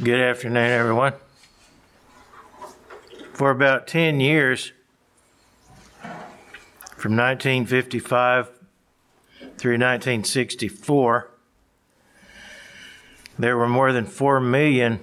Good 0.00 0.20
afternoon, 0.20 0.70
everyone. 0.70 1.14
For 3.32 3.50
about 3.50 3.88
10 3.88 4.20
years, 4.20 4.70
from 6.96 7.16
1955 7.16 8.46
through 9.56 9.72
1964, 9.72 11.30
there 13.40 13.56
were 13.56 13.66
more 13.66 13.92
than 13.92 14.06
4 14.06 14.38
million 14.38 15.00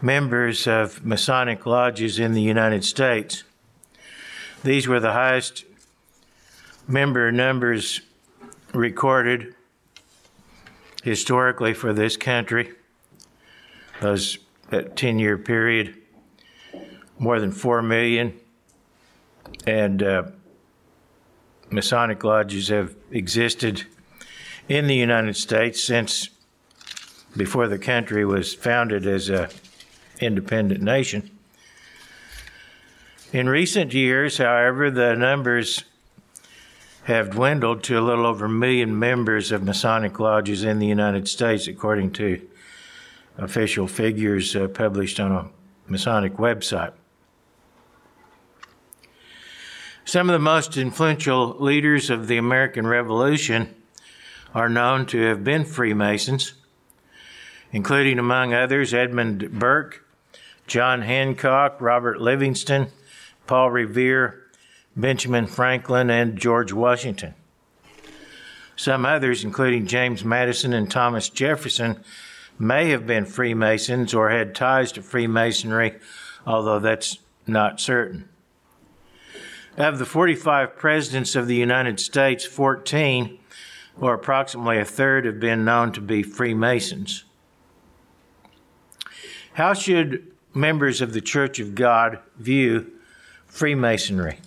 members 0.00 0.68
of 0.68 1.04
Masonic 1.04 1.66
lodges 1.66 2.20
in 2.20 2.34
the 2.34 2.42
United 2.42 2.84
States. 2.84 3.42
These 4.62 4.86
were 4.86 5.00
the 5.00 5.14
highest 5.14 5.64
member 6.86 7.32
numbers 7.32 8.02
recorded 8.72 9.56
historically 11.02 11.74
for 11.74 11.92
this 11.92 12.16
country. 12.16 12.74
Those 14.00 14.38
that 14.70 14.96
10 14.96 15.18
year 15.18 15.38
period, 15.38 15.96
more 17.18 17.40
than 17.40 17.52
4 17.52 17.82
million. 17.82 18.38
And 19.66 20.02
uh, 20.02 20.24
Masonic 21.70 22.22
lodges 22.24 22.68
have 22.68 22.94
existed 23.10 23.84
in 24.68 24.86
the 24.86 24.94
United 24.94 25.36
States 25.36 25.82
since 25.82 26.28
before 27.36 27.68
the 27.68 27.78
country 27.78 28.24
was 28.24 28.54
founded 28.54 29.06
as 29.06 29.30
a 29.30 29.48
independent 30.20 30.82
nation. 30.82 31.30
In 33.32 33.48
recent 33.48 33.92
years, 33.92 34.38
however, 34.38 34.90
the 34.90 35.14
numbers 35.14 35.84
have 37.04 37.30
dwindled 37.30 37.82
to 37.84 37.98
a 37.98 38.00
little 38.00 38.26
over 38.26 38.46
a 38.46 38.50
million 38.50 38.98
members 38.98 39.52
of 39.52 39.62
Masonic 39.62 40.18
lodges 40.18 40.64
in 40.64 40.78
the 40.78 40.86
United 40.86 41.28
States, 41.28 41.66
according 41.66 42.10
to 42.12 42.40
official 43.38 43.86
figures 43.86 44.54
uh, 44.54 44.68
published 44.68 45.18
on 45.20 45.32
a 45.32 45.48
Masonic 45.86 46.34
website. 46.36 46.92
Some 50.04 50.28
of 50.28 50.32
the 50.32 50.38
most 50.38 50.76
influential 50.76 51.56
leaders 51.58 52.10
of 52.10 52.28
the 52.28 52.36
American 52.36 52.86
Revolution 52.86 53.74
are 54.54 54.68
known 54.68 55.06
to 55.06 55.20
have 55.22 55.44
been 55.44 55.64
Freemasons, 55.64 56.54
including, 57.72 58.18
among 58.18 58.54
others, 58.54 58.94
Edmund 58.94 59.58
Burke, 59.58 60.04
John 60.66 61.02
Hancock, 61.02 61.80
Robert 61.80 62.20
Livingston, 62.20 62.88
Paul 63.46 63.70
Revere, 63.70 64.42
Benjamin 64.96 65.46
Franklin, 65.46 66.10
and 66.10 66.38
George 66.38 66.72
Washington. 66.72 67.34
Some 68.76 69.04
others, 69.04 69.44
including 69.44 69.86
James 69.86 70.24
Madison 70.24 70.72
and 70.72 70.90
Thomas 70.90 71.28
Jefferson, 71.28 72.02
may 72.58 72.90
have 72.90 73.06
been 73.06 73.24
Freemasons 73.24 74.12
or 74.14 74.30
had 74.30 74.54
ties 74.54 74.92
to 74.92 75.02
Freemasonry, 75.02 75.98
although 76.46 76.78
that's 76.78 77.18
not 77.46 77.80
certain. 77.80 78.28
Of 79.76 79.98
the 79.98 80.06
45 80.06 80.76
presidents 80.76 81.36
of 81.36 81.46
the 81.46 81.54
United 81.54 82.00
States, 82.00 82.44
14, 82.44 83.38
or 84.00 84.14
approximately 84.14 84.78
a 84.78 84.84
third, 84.84 85.24
have 85.24 85.38
been 85.38 85.64
known 85.64 85.92
to 85.92 86.00
be 86.00 86.22
Freemasons. 86.22 87.24
How 89.54 89.74
should 89.74 90.32
members 90.54 91.00
of 91.00 91.12
the 91.12 91.20
Church 91.20 91.60
of 91.60 91.74
God 91.74 92.18
view 92.36 92.90
Freemasonry? 93.46 94.40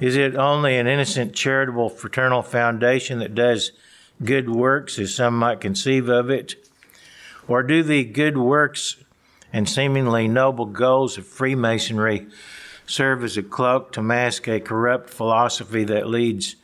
Is 0.00 0.16
it 0.16 0.36
only 0.36 0.76
an 0.76 0.86
innocent 0.86 1.34
charitable 1.34 1.88
fraternal 1.88 2.42
foundation 2.42 3.18
that 3.20 3.34
does 3.34 3.72
good 4.24 4.50
works, 4.50 4.98
as 4.98 5.14
some 5.14 5.38
might 5.38 5.60
conceive 5.60 6.08
of 6.08 6.30
it? 6.30 6.56
Or 7.48 7.62
do 7.62 7.82
the 7.82 8.04
good 8.04 8.36
works 8.36 8.96
and 9.52 9.68
seemingly 9.68 10.28
noble 10.28 10.66
goals 10.66 11.18
of 11.18 11.26
Freemasonry 11.26 12.26
serve 12.86 13.24
as 13.24 13.36
a 13.36 13.42
cloak 13.42 13.92
to 13.92 14.02
mask 14.02 14.48
a 14.48 14.60
corrupt 14.60 15.10
philosophy 15.10 15.84
that 15.84 16.08
leads 16.08 16.56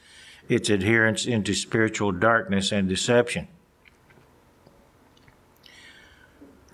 its 0.48 0.70
adherents 0.70 1.26
into 1.26 1.54
spiritual 1.54 2.12
darkness 2.12 2.72
and 2.72 2.88
deception? 2.88 3.48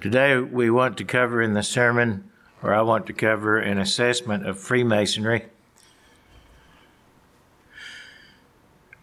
Today, 0.00 0.38
we 0.38 0.70
want 0.70 0.96
to 0.98 1.04
cover 1.04 1.42
in 1.42 1.54
the 1.54 1.62
sermon, 1.62 2.30
or 2.62 2.72
I 2.72 2.82
want 2.82 3.06
to 3.08 3.12
cover 3.12 3.58
an 3.58 3.78
assessment 3.78 4.46
of 4.46 4.58
Freemasonry 4.58 5.46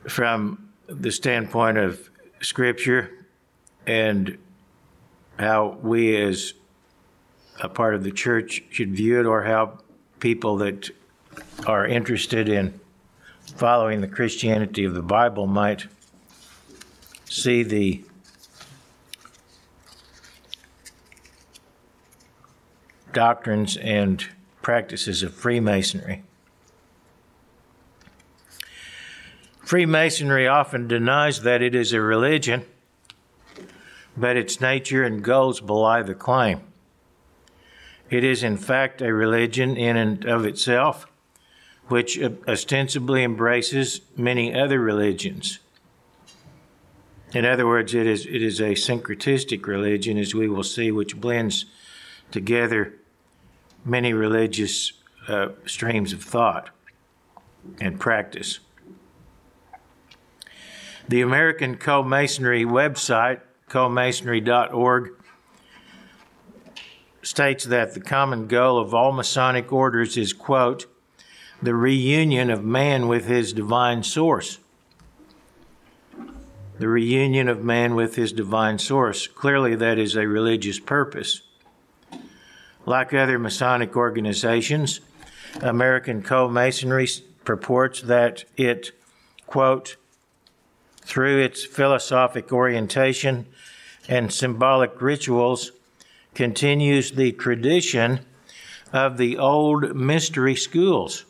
from 0.07 0.64
the 0.87 1.11
standpoint 1.11 1.77
of 1.77 2.09
Scripture 2.41 3.25
and 3.87 4.37
how 5.37 5.77
we 5.81 6.15
as 6.21 6.53
a 7.61 7.69
part 7.69 7.95
of 7.95 8.03
the 8.03 8.11
church 8.11 8.63
should 8.69 8.95
view 8.95 9.19
it, 9.19 9.25
or 9.25 9.43
how 9.43 9.79
people 10.19 10.57
that 10.57 10.89
are 11.65 11.85
interested 11.85 12.49
in 12.49 12.79
following 13.55 14.01
the 14.01 14.07
Christianity 14.07 14.83
of 14.83 14.93
the 14.93 15.01
Bible 15.01 15.47
might 15.47 15.87
see 17.25 17.63
the 17.63 18.03
doctrines 23.13 23.77
and 23.77 24.25
practices 24.61 25.23
of 25.23 25.33
Freemasonry. 25.33 26.23
Freemasonry 29.65 30.47
often 30.47 30.87
denies 30.87 31.41
that 31.41 31.63
it 31.63 31.73
is 31.73 31.91
a 31.91 31.99
religion, 31.99 32.63
but 34.15 34.37
its 34.37 34.61
nature 34.61 35.03
and 35.03 35.23
goals 35.23 35.59
belie 35.59 36.03
the 36.03 36.13
claim. 36.13 36.61
It 38.11 38.23
is, 38.23 38.43
in 38.43 38.57
fact, 38.57 39.01
a 39.01 39.11
religion 39.11 39.75
in 39.75 39.97
and 39.97 40.23
of 40.25 40.45
itself, 40.45 41.07
which 41.87 42.21
ostensibly 42.47 43.23
embraces 43.23 44.01
many 44.15 44.53
other 44.53 44.79
religions. 44.79 45.57
In 47.33 47.43
other 47.43 47.65
words, 47.65 47.95
it 47.95 48.05
is, 48.05 48.27
it 48.27 48.43
is 48.43 48.61
a 48.61 48.75
syncretistic 48.75 49.65
religion, 49.65 50.19
as 50.19 50.35
we 50.35 50.47
will 50.47 50.63
see, 50.63 50.91
which 50.91 51.19
blends 51.19 51.65
together 52.29 52.93
many 53.83 54.13
religious 54.13 54.93
uh, 55.27 55.49
streams 55.65 56.13
of 56.13 56.23
thought 56.23 56.69
and 57.81 57.99
practice. 57.99 58.59
The 61.07 61.21
American 61.21 61.77
Co-Masonry 61.77 62.65
website, 62.65 63.41
comasonry.org, 63.69 65.11
states 67.21 67.65
that 67.65 67.93
the 67.93 67.99
common 67.99 68.47
goal 68.47 68.79
of 68.79 68.93
all 68.93 69.11
Masonic 69.11 69.71
orders 69.71 70.17
is, 70.17 70.33
quote, 70.33 70.87
the 71.61 71.75
reunion 71.75 72.49
of 72.49 72.63
man 72.63 73.07
with 73.07 73.25
his 73.27 73.53
divine 73.53 74.01
source. 74.01 74.57
The 76.79 76.87
reunion 76.87 77.47
of 77.49 77.63
man 77.63 77.93
with 77.95 78.15
his 78.15 78.33
divine 78.33 78.79
source. 78.79 79.27
Clearly, 79.27 79.75
that 79.75 79.97
is 79.97 80.15
a 80.15 80.27
religious 80.27 80.79
purpose. 80.79 81.41
Like 82.85 83.13
other 83.13 83.39
Masonic 83.39 83.95
organizations, 83.95 85.01
American 85.61 86.21
Co 86.21 86.49
Masonry 86.49 87.07
purports 87.43 88.01
that 88.01 88.45
it, 88.57 88.91
quote, 89.47 89.95
through 91.05 91.41
its 91.41 91.63
philosophic 91.63 92.51
orientation 92.51 93.45
and 94.09 94.33
symbolic 94.33 95.01
rituals, 95.01 95.71
continues 96.33 97.11
the 97.11 97.31
tradition 97.31 98.19
of 98.91 99.17
the 99.17 99.37
old 99.37 99.95
mystery 99.95 100.55
schools, 100.55 101.25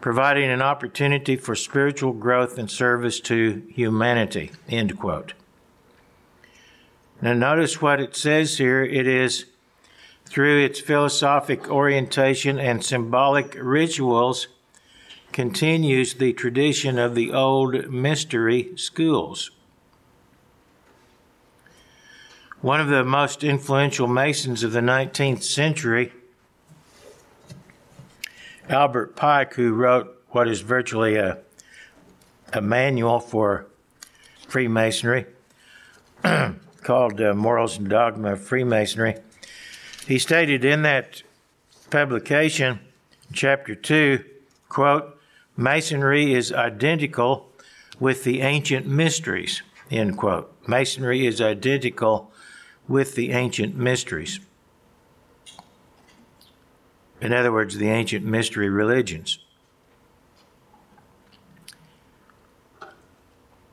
providing 0.00 0.50
an 0.50 0.62
opportunity 0.62 1.36
for 1.36 1.54
spiritual 1.54 2.12
growth 2.12 2.58
and 2.58 2.70
service 2.70 3.20
to 3.20 3.62
humanity. 3.70 4.50
End 4.68 4.98
quote. 4.98 5.34
Now, 7.20 7.34
notice 7.34 7.82
what 7.82 8.00
it 8.00 8.16
says 8.16 8.56
here. 8.56 8.82
It 8.82 9.06
is 9.06 9.46
through 10.24 10.64
its 10.64 10.80
philosophic 10.80 11.68
orientation 11.68 12.58
and 12.58 12.84
symbolic 12.84 13.54
rituals 13.60 14.46
continues 15.32 16.14
the 16.14 16.32
tradition 16.32 16.98
of 16.98 17.14
the 17.14 17.32
old 17.32 17.90
mystery 17.90 18.70
schools. 18.76 19.50
One 22.60 22.80
of 22.80 22.88
the 22.88 23.04
most 23.04 23.42
influential 23.42 24.06
Masons 24.06 24.62
of 24.62 24.72
the 24.72 24.80
19th 24.80 25.42
century, 25.42 26.12
Albert 28.68 29.16
Pike, 29.16 29.54
who 29.54 29.72
wrote 29.72 30.22
what 30.28 30.46
is 30.46 30.60
virtually 30.60 31.16
a, 31.16 31.38
a 32.52 32.60
manual 32.60 33.18
for 33.18 33.66
Freemasonry 34.46 35.26
called 36.82 37.20
uh, 37.20 37.32
Morals 37.34 37.78
and 37.78 37.88
Dogma 37.88 38.32
of 38.32 38.42
Freemasonry, 38.42 39.16
he 40.06 40.18
stated 40.18 40.64
in 40.64 40.82
that 40.82 41.22
publication, 41.88 42.80
chapter 43.32 43.74
2, 43.74 44.24
quote, 44.68 45.19
Masonry 45.56 46.32
is 46.32 46.52
identical 46.52 47.48
with 47.98 48.24
the 48.24 48.40
ancient 48.40 48.86
mysteries, 48.86 49.62
End 49.90 50.16
quote. 50.16 50.52
Masonry 50.68 51.26
is 51.26 51.40
identical 51.40 52.30
with 52.86 53.16
the 53.16 53.32
ancient 53.32 53.74
mysteries. 53.74 54.38
In 57.20 57.32
other 57.32 57.52
words, 57.52 57.76
the 57.76 57.90
ancient 57.90 58.24
mystery 58.24 58.68
religions. 58.68 59.40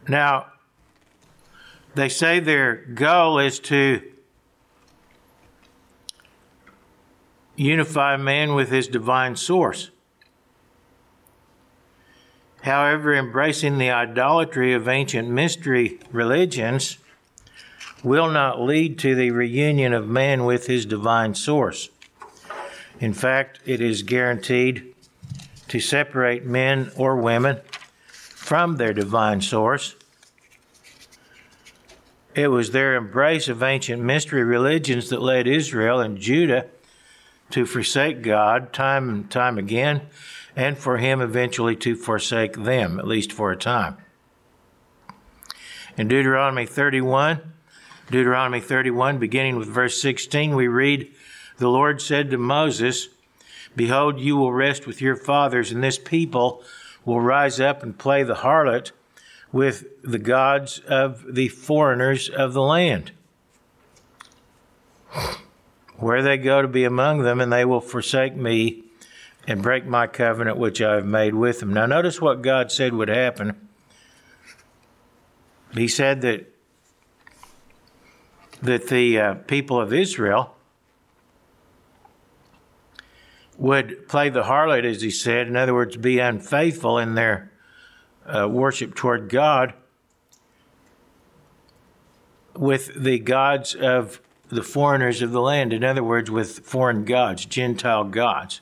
Now, 0.07 0.47
they 1.93 2.09
say 2.09 2.39
their 2.39 2.75
goal 2.75 3.39
is 3.39 3.59
to 3.59 4.01
unify 7.55 8.17
man 8.17 8.55
with 8.55 8.69
his 8.69 8.87
divine 8.87 9.35
source. 9.35 9.91
However, 12.67 13.15
embracing 13.15 13.77
the 13.77 13.91
idolatry 13.91 14.73
of 14.73 14.89
ancient 14.89 15.29
mystery 15.29 16.01
religions 16.11 16.97
will 18.03 18.29
not 18.29 18.59
lead 18.59 18.99
to 18.99 19.15
the 19.15 19.31
reunion 19.31 19.93
of 19.93 20.09
man 20.09 20.43
with 20.43 20.67
his 20.67 20.85
divine 20.85 21.33
source. 21.33 21.89
In 22.99 23.13
fact, 23.13 23.61
it 23.65 23.79
is 23.79 24.03
guaranteed 24.03 24.93
to 25.69 25.79
separate 25.79 26.45
men 26.45 26.91
or 26.97 27.15
women 27.15 27.61
from 28.09 28.75
their 28.75 28.91
divine 28.91 29.39
source. 29.39 29.95
It 32.35 32.49
was 32.49 32.71
their 32.71 32.95
embrace 32.95 33.47
of 33.47 33.63
ancient 33.63 34.03
mystery 34.03 34.43
religions 34.43 35.07
that 35.07 35.21
led 35.21 35.47
Israel 35.47 36.01
and 36.01 36.17
Judah 36.17 36.65
to 37.51 37.65
forsake 37.65 38.21
God 38.21 38.73
time 38.73 39.07
and 39.07 39.31
time 39.31 39.57
again, 39.57 40.01
and 40.57 40.75
for 40.75 40.97
Him 40.97 41.21
eventually 41.21 41.75
to 41.75 41.95
forsake 41.95 42.63
them, 42.63 42.99
at 42.99 43.07
least 43.07 43.31
for 43.31 43.51
a 43.51 43.55
time. 43.55 43.95
In 45.95 46.07
Deuteronomy 46.07 46.65
31, 46.65 47.53
Deuteronomy 48.09 48.59
31, 48.59 49.19
beginning 49.19 49.55
with 49.55 49.67
verse 49.67 50.01
16, 50.01 50.55
we 50.55 50.67
read, 50.67 51.13
The 51.57 51.69
Lord 51.69 52.01
said 52.01 52.31
to 52.31 52.39
Moses, 52.39 53.09
Behold, 53.75 54.19
you 54.19 54.35
will 54.35 54.51
rest 54.51 54.87
with 54.87 54.99
your 54.99 55.15
fathers, 55.15 55.71
and 55.71 55.83
this 55.83 55.99
people 55.99 56.63
will 57.05 57.21
rise 57.21 57.59
up 57.59 57.83
and 57.83 57.95
play 57.95 58.23
the 58.23 58.37
harlot 58.37 58.91
with 59.51 59.85
the 60.01 60.17
gods 60.17 60.79
of 60.87 61.35
the 61.35 61.49
foreigners 61.49 62.29
of 62.29 62.53
the 62.53 62.63
land. 62.63 63.11
Where 65.97 66.23
they 66.23 66.37
go 66.37 66.63
to 66.63 66.67
be 66.67 66.83
among 66.83 67.21
them, 67.21 67.39
and 67.39 67.53
they 67.53 67.63
will 67.63 67.81
forsake 67.81 68.35
me 68.35 68.86
and 69.47 69.63
break 69.63 69.85
my 69.85 70.05
covenant 70.05 70.57
which 70.57 70.81
I 70.81 70.95
have 70.95 71.05
made 71.05 71.33
with 71.33 71.61
them. 71.61 71.73
Now, 71.73 71.85
notice 71.85 72.19
what 72.19 72.41
God 72.41 72.71
said 72.71 72.93
would 72.93 73.07
happen. 73.07 73.69
He 75.73 75.87
said 75.87 76.21
that 76.21 76.53
that 78.61 78.87
the 78.87 79.19
uh, 79.19 79.33
people 79.35 79.79
of 79.79 79.93
Israel 79.93 80.55
would 83.57 84.07
play 84.07 84.29
the 84.29 84.43
harlot, 84.43 84.83
as 84.83 85.01
he 85.01 85.11
said, 85.11 85.47
in 85.47 85.55
other 85.55 85.73
words, 85.73 85.95
be 85.95 86.19
unfaithful 86.19 86.97
in 86.97 87.15
their 87.15 87.51
uh, 88.25 88.47
worship 88.49 88.95
toward 88.95 89.29
God 89.29 89.73
with 92.55 92.91
the 92.95 93.19
gods 93.19 93.75
of 93.75 94.21
the 94.49 94.63
foreigners 94.63 95.21
of 95.21 95.31
the 95.31 95.41
land, 95.41 95.73
in 95.73 95.83
other 95.83 96.03
words, 96.03 96.31
with 96.31 96.59
foreign 96.59 97.05
gods, 97.05 97.45
Gentile 97.45 98.05
gods. 98.05 98.61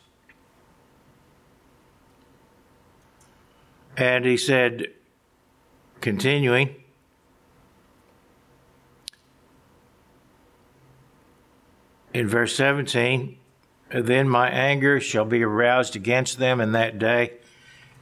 And 3.98 4.26
he 4.26 4.36
said, 4.38 4.88
continuing, 6.02 6.76
in 12.14 12.28
verse 12.28 12.56
17, 12.56 13.38
then 13.92 14.28
my 14.28 14.50
anger 14.50 15.00
shall 15.00 15.26
be 15.26 15.44
aroused 15.44 15.96
against 15.96 16.40
them 16.40 16.60
in 16.60 16.72
that 16.72 17.00
day, 17.00 17.34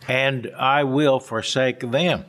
and 0.07 0.51
I 0.57 0.83
will 0.83 1.19
forsake 1.19 1.79
them. 1.79 2.25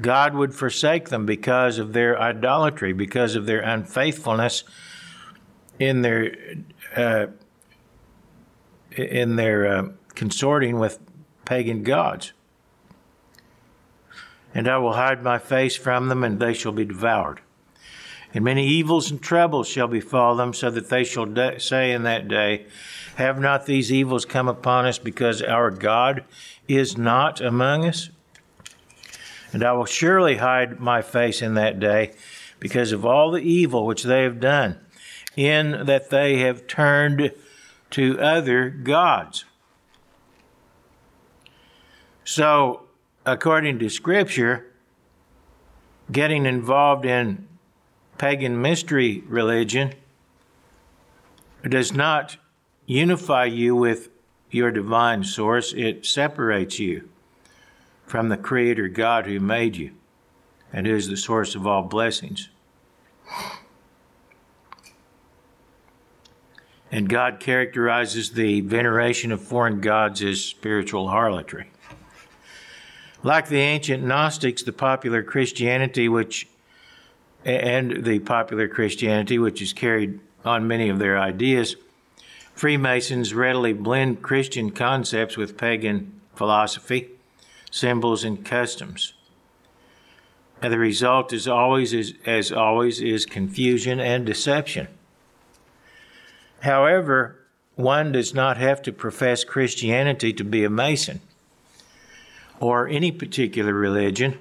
God 0.00 0.34
would 0.34 0.54
forsake 0.54 1.08
them 1.08 1.24
because 1.24 1.78
of 1.78 1.92
their 1.92 2.20
idolatry, 2.20 2.92
because 2.92 3.36
of 3.36 3.46
their 3.46 3.60
unfaithfulness 3.60 4.64
in 5.78 6.02
their 6.02 6.36
uh, 6.96 7.26
in 8.96 9.36
their 9.36 9.66
uh, 9.66 9.88
consorting 10.14 10.78
with 10.78 10.98
pagan 11.44 11.82
gods. 11.82 12.32
And 14.54 14.68
I 14.68 14.78
will 14.78 14.92
hide 14.92 15.22
my 15.22 15.38
face 15.38 15.76
from 15.76 16.08
them, 16.08 16.22
and 16.22 16.38
they 16.38 16.54
shall 16.54 16.72
be 16.72 16.84
devoured. 16.84 17.40
And 18.32 18.44
many 18.44 18.66
evils 18.66 19.10
and 19.10 19.22
troubles 19.22 19.68
shall 19.68 19.88
befall 19.88 20.36
them, 20.36 20.52
so 20.52 20.70
that 20.70 20.90
they 20.90 21.04
shall 21.04 21.26
de- 21.26 21.60
say 21.60 21.92
in 21.92 22.02
that 22.04 22.28
day, 22.28 22.66
Have 23.16 23.40
not 23.40 23.66
these 23.66 23.92
evils 23.92 24.24
come 24.24 24.48
upon 24.48 24.86
us 24.86 24.98
because 24.98 25.42
our 25.42 25.70
God 25.70 26.24
is 26.66 26.96
not 26.96 27.40
among 27.40 27.84
us? 27.84 28.10
And 29.52 29.62
I 29.62 29.72
will 29.72 29.84
surely 29.84 30.36
hide 30.36 30.80
my 30.80 31.00
face 31.00 31.40
in 31.40 31.54
that 31.54 31.78
day 31.78 32.12
because 32.58 32.90
of 32.90 33.06
all 33.06 33.30
the 33.30 33.42
evil 33.42 33.86
which 33.86 34.02
they 34.02 34.22
have 34.24 34.40
done, 34.40 34.80
in 35.36 35.86
that 35.86 36.10
they 36.10 36.38
have 36.38 36.66
turned 36.66 37.30
to 37.90 38.18
other 38.20 38.68
gods. 38.68 39.44
So, 42.24 42.84
according 43.26 43.78
to 43.80 43.90
Scripture, 43.90 44.66
getting 46.10 46.46
involved 46.46 47.04
in 47.04 47.46
pagan 48.16 48.60
mystery 48.60 49.22
religion 49.26 49.92
does 51.68 51.92
not 51.92 52.36
unify 52.86 53.44
you 53.44 53.76
with 53.76 54.08
your 54.50 54.70
divine 54.70 55.24
source, 55.24 55.72
it 55.74 56.06
separates 56.06 56.78
you 56.78 57.08
from 58.06 58.28
the 58.28 58.36
Creator 58.36 58.88
God 58.88 59.26
who 59.26 59.40
made 59.40 59.76
you 59.76 59.92
and 60.72 60.86
who 60.86 60.94
is 60.94 61.08
the 61.08 61.16
source 61.16 61.54
of 61.54 61.66
all 61.66 61.82
blessings. 61.82 62.48
And 66.90 67.08
God 67.08 67.40
characterizes 67.40 68.32
the 68.32 68.60
veneration 68.60 69.32
of 69.32 69.42
foreign 69.42 69.80
gods 69.80 70.22
as 70.22 70.44
spiritual 70.44 71.08
harlotry. 71.08 71.70
Like 73.24 73.48
the 73.48 73.58
ancient 73.58 74.04
Gnostics, 74.04 74.62
the 74.62 74.72
popular 74.72 75.22
Christianity, 75.22 76.10
which 76.10 76.46
and 77.42 78.04
the 78.04 78.18
popular 78.20 78.68
Christianity, 78.68 79.38
which 79.38 79.60
is 79.60 79.72
carried 79.72 80.20
on 80.44 80.68
many 80.68 80.90
of 80.90 80.98
their 80.98 81.18
ideas, 81.18 81.76
Freemasons 82.54 83.34
readily 83.34 83.72
blend 83.72 84.22
Christian 84.22 84.70
concepts 84.70 85.36
with 85.36 85.56
pagan 85.56 86.20
philosophy, 86.34 87.08
symbols, 87.70 88.24
and 88.24 88.44
customs. 88.44 89.14
And 90.62 90.72
the 90.72 90.78
result 90.78 91.32
is 91.32 91.48
always, 91.48 91.92
is, 91.92 92.14
as 92.26 92.52
always, 92.52 93.00
is 93.00 93.26
confusion 93.26 94.00
and 94.00 94.24
deception. 94.24 94.88
However, 96.60 97.40
one 97.74 98.12
does 98.12 98.34
not 98.34 98.58
have 98.58 98.82
to 98.82 98.92
profess 98.92 99.44
Christianity 99.44 100.32
to 100.34 100.44
be 100.44 100.62
a 100.62 100.70
Mason 100.70 101.20
or 102.64 102.88
any 102.88 103.12
particular 103.12 103.74
religion 103.74 104.38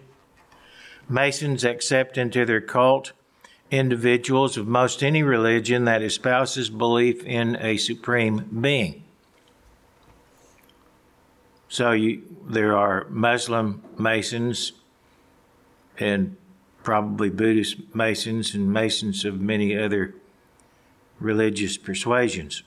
Masons 1.10 1.66
accept 1.66 2.18
into 2.18 2.46
their 2.46 2.62
cult 2.62 3.12
individuals 3.70 4.56
of 4.56 4.66
most 4.66 5.04
any 5.04 5.22
religion 5.22 5.84
that 5.84 6.02
espouses 6.02 6.70
belief 6.70 7.22
in 7.26 7.58
a 7.58 7.76
supreme 7.76 8.48
being. 8.62 9.04
So 11.68 11.92
you, 11.92 12.24
there 12.48 12.78
are 12.78 13.08
Muslim 13.10 13.84
Masons 13.98 14.72
and 16.00 16.38
probably 16.82 17.30
Buddhist 17.30 17.94
Masons 17.94 18.56
and 18.56 18.72
Masons 18.72 19.26
of 19.26 19.42
many 19.42 19.78
other 19.78 20.16
religious 21.20 21.76
persuasions. 21.76 22.64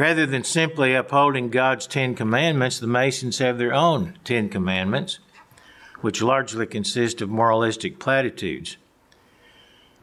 Rather 0.00 0.24
than 0.24 0.42
simply 0.42 0.94
upholding 0.94 1.50
God's 1.50 1.86
Ten 1.86 2.14
Commandments, 2.14 2.78
the 2.78 2.86
Masons 2.86 3.36
have 3.36 3.58
their 3.58 3.74
own 3.74 4.14
Ten 4.24 4.48
Commandments, 4.48 5.18
which 6.00 6.22
largely 6.22 6.64
consist 6.64 7.20
of 7.20 7.28
moralistic 7.28 7.98
platitudes. 7.98 8.78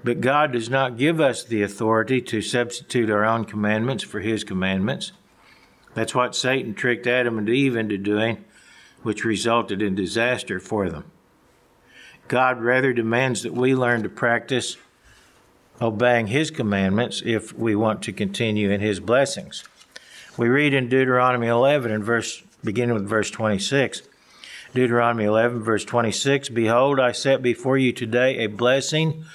But 0.04 0.22
God 0.22 0.52
does 0.52 0.70
not 0.70 1.00
give 1.00 1.20
us 1.20 1.44
the 1.44 1.64
authority 1.64 2.22
to 2.22 2.44
substitute 2.44 3.10
our 3.10 3.26
own 3.26 3.46
commandments 3.46 4.04
for 4.04 4.20
His 4.20 4.44
commandments. 4.44 5.14
That's 5.96 6.14
what 6.14 6.36
Satan 6.36 6.76
tricked 6.76 7.08
Adam 7.08 7.40
and 7.40 7.50
Eve 7.50 7.76
into 7.76 7.98
doing, 7.98 8.46
which 9.02 9.26
resulted 9.26 9.82
in 9.82 9.96
disaster 9.96 10.60
for 10.60 10.92
them. 10.92 11.06
God 12.28 12.62
rather 12.62 12.94
demands 12.94 13.42
that 13.42 13.54
we 13.54 13.74
learn 13.74 14.04
to 14.04 14.10
practice 14.10 14.78
obeying 15.82 16.28
His 16.28 16.52
commandments 16.52 17.24
if 17.26 17.52
we 17.52 17.76
want 17.76 18.04
to 18.04 18.14
continue 18.14 18.70
in 18.70 18.80
His 18.80 19.00
blessings. 19.00 19.64
We 20.38 20.50
read 20.50 20.76
in 20.76 20.88
Deuteronomy 20.88 21.48
11 21.48 21.92
and 21.92 22.04
verse 22.04 22.44
beginning 22.64 22.94
with 22.94 23.10
verse 23.10 23.32
26. 23.32 24.04
Deuteronomy 24.76 25.24
11, 25.24 25.64
verse 25.64 25.84
26 25.84 26.50
Behold, 26.50 27.00
I 27.00 27.12
set 27.12 27.42
before 27.42 27.76
you 27.76 27.92
today 27.92 28.44
a 28.44 28.48
blessing 28.48 29.26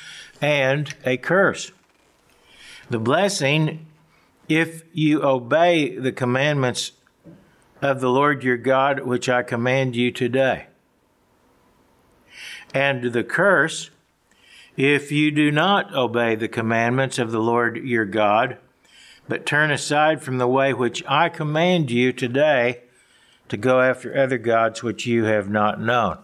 and 0.41 0.95
a 1.05 1.17
curse. 1.17 1.73
The 2.89 3.01
blessing, 3.01 3.87
if 4.49 4.85
you 4.93 5.25
obey 5.25 5.97
the 5.97 6.13
commandments 6.13 6.93
of 7.81 8.01
the 8.01 8.11
Lord 8.11 8.45
your 8.45 8.57
God, 8.57 9.01
which 9.01 9.29
I 9.29 9.43
command 9.43 9.97
you 9.97 10.13
today. 10.13 10.67
And 12.73 13.13
the 13.13 13.25
curse, 13.25 13.91
if 14.77 15.11
you 15.11 15.33
do 15.33 15.51
not 15.51 15.93
obey 15.95 16.37
the 16.37 16.49
commandments 16.49 17.19
of 17.19 17.33
the 17.33 17.41
Lord 17.41 17.77
your 17.77 18.05
God, 18.05 18.59
but 19.33 19.47
turn 19.47 19.71
aside 19.71 20.23
from 20.23 20.37
the 20.37 20.47
way 20.47 20.75
which 20.75 21.03
I 21.09 21.31
command 21.31 21.91
you 21.91 22.12
today 22.12 22.83
to 23.49 23.57
go 23.57 23.81
after 23.81 24.15
other 24.15 24.37
gods 24.37 24.83
which 24.83 25.07
you 25.07 25.25
have 25.25 25.49
not 25.49 25.81
known. 25.81 26.19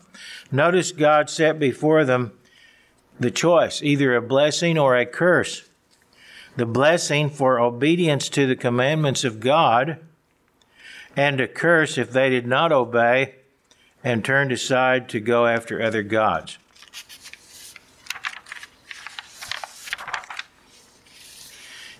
Notice 0.53 0.93
God 0.93 1.31
set 1.31 1.59
before 1.59 2.05
them 2.05 2.33
the 3.19 3.31
choice, 3.31 3.83
either 3.83 4.15
a 4.15 4.21
blessing 4.21 4.77
or 4.77 4.95
a 4.95 5.07
curse. 5.07 5.71
The 6.57 6.67
blessing 6.67 7.31
for 7.31 7.59
obedience 7.59 8.29
to 8.29 8.47
the 8.47 8.57
commandments 8.57 9.25
of 9.25 9.41
God, 9.41 10.00
and 11.17 11.41
a 11.41 11.49
curse 11.49 11.97
if 11.97 12.12
they 12.12 12.29
did 12.29 12.47
not 12.47 12.73
obey 12.73 13.37
and 14.05 14.23
turned 14.23 14.53
aside 14.53 15.09
to 15.09 15.19
go 15.19 15.47
after 15.47 15.81
other 15.81 16.03
gods. 16.03 16.59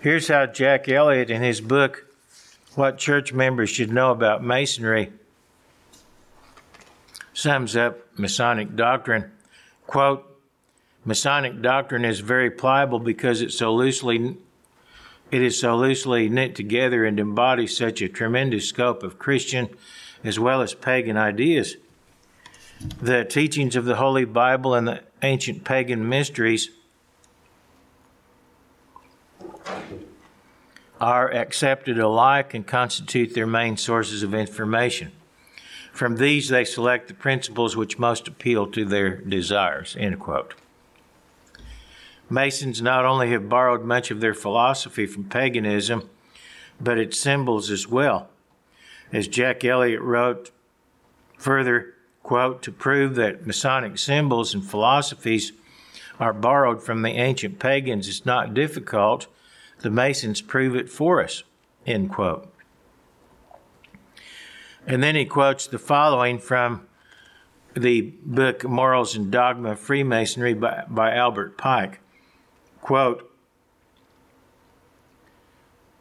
Here's 0.01 0.29
how 0.29 0.47
Jack 0.47 0.89
Elliott, 0.89 1.29
in 1.29 1.43
his 1.43 1.61
book, 1.61 2.07
What 2.77 2.99
Church 2.99 3.33
Members 3.33 3.69
Should 3.69 3.93
Know 3.93 4.13
About 4.13 4.45
Masonry, 4.45 5.13
sums 7.35 7.75
up 7.75 7.99
Masonic 8.17 8.77
doctrine. 8.77 9.33
Quote, 9.89 10.25
Masonic 11.05 11.61
doctrine 11.61 12.05
is 12.05 12.21
very 12.21 12.49
pliable 12.49 13.01
because 13.01 13.43
it's 13.43 13.59
so 13.59 13.75
loosely 13.75 14.37
it 15.33 15.43
is 15.43 15.59
so 15.59 15.77
loosely 15.77 16.29
knit 16.29 16.55
together 16.55 17.05
and 17.05 17.19
embodies 17.19 17.77
such 17.77 18.01
a 18.01 18.09
tremendous 18.09 18.69
scope 18.69 19.03
of 19.03 19.19
Christian 19.19 19.69
as 20.23 20.39
well 20.39 20.63
as 20.63 20.75
pagan 20.75 21.17
ideas. 21.17 21.77
The 23.03 23.25
teachings 23.25 23.75
of 23.75 23.85
the 23.85 23.97
Holy 23.97 24.25
Bible 24.25 24.75
and 24.75 24.87
the 24.87 25.03
ancient 25.23 25.65
pagan 25.65 26.09
mysteries 26.09 26.71
are 31.01 31.33
accepted 31.33 31.99
alike 31.99 32.55
and 32.55 32.67
constitute 32.67 33.35
their 33.35 33.47
main 33.47 33.77
sources 33.77 34.23
of 34.23 34.35
information. 34.35 35.13
From 35.93 36.17
these, 36.17 36.49
they 36.49 36.65
select 36.65 37.09
the 37.09 37.15
principles 37.15 37.77
which 37.77 37.99
most 37.99 38.29
appeal 38.29 38.67
to 38.69 38.85
their 38.85 39.17
desires. 39.17 39.97
End 39.99 40.19
quote. 40.21 40.55
Masons 42.31 42.83
not 42.83 43.05
only 43.05 43.31
have 43.31 43.49
borrowed 43.49 43.85
much 43.85 44.11
of 44.11 44.21
their 44.21 44.35
philosophy 44.35 45.07
from 45.07 45.25
paganism, 45.25 46.09
but 46.81 46.99
its 46.99 47.19
symbols 47.19 47.71
as 47.71 47.89
well. 47.89 48.29
As 49.13 49.27
Jack 49.27 49.65
Elliott 49.65 50.03
wrote 50.03 50.51
further, 51.39 51.95
quote, 52.23 52.63
to 52.63 52.73
prove 52.73 53.15
that 53.15 53.47
Masonic 53.47 53.99
symbols 53.99 54.53
and 54.53 54.65
philosophies 54.65 55.53
are 56.21 56.33
borrowed 56.33 56.83
from 56.83 57.03
the 57.03 57.11
ancient 57.11 57.59
pagans 57.59 58.09
is 58.09 58.27
not 58.27 58.53
difficult 58.53 59.27
the 59.81 59.91
Masons 59.91 60.41
prove 60.41 60.75
it 60.75 60.89
for 60.89 61.23
us, 61.23 61.45
end 61.87 62.11
quote. 62.11 62.53
And 64.87 65.03
then 65.03 65.15
he 65.15 65.25
quotes 65.25 65.67
the 65.67 65.79
following 65.79 66.39
from 66.39 66.87
the 67.75 68.13
book 68.25 68.65
Morals 68.65 69.15
and 69.15 69.31
Dogma 69.31 69.73
of 69.73 69.81
Freemasonry 69.81 70.55
by, 70.55 70.85
by 70.89 71.15
Albert 71.15 71.59
Pike. 71.59 72.01
Quote, 72.81 73.29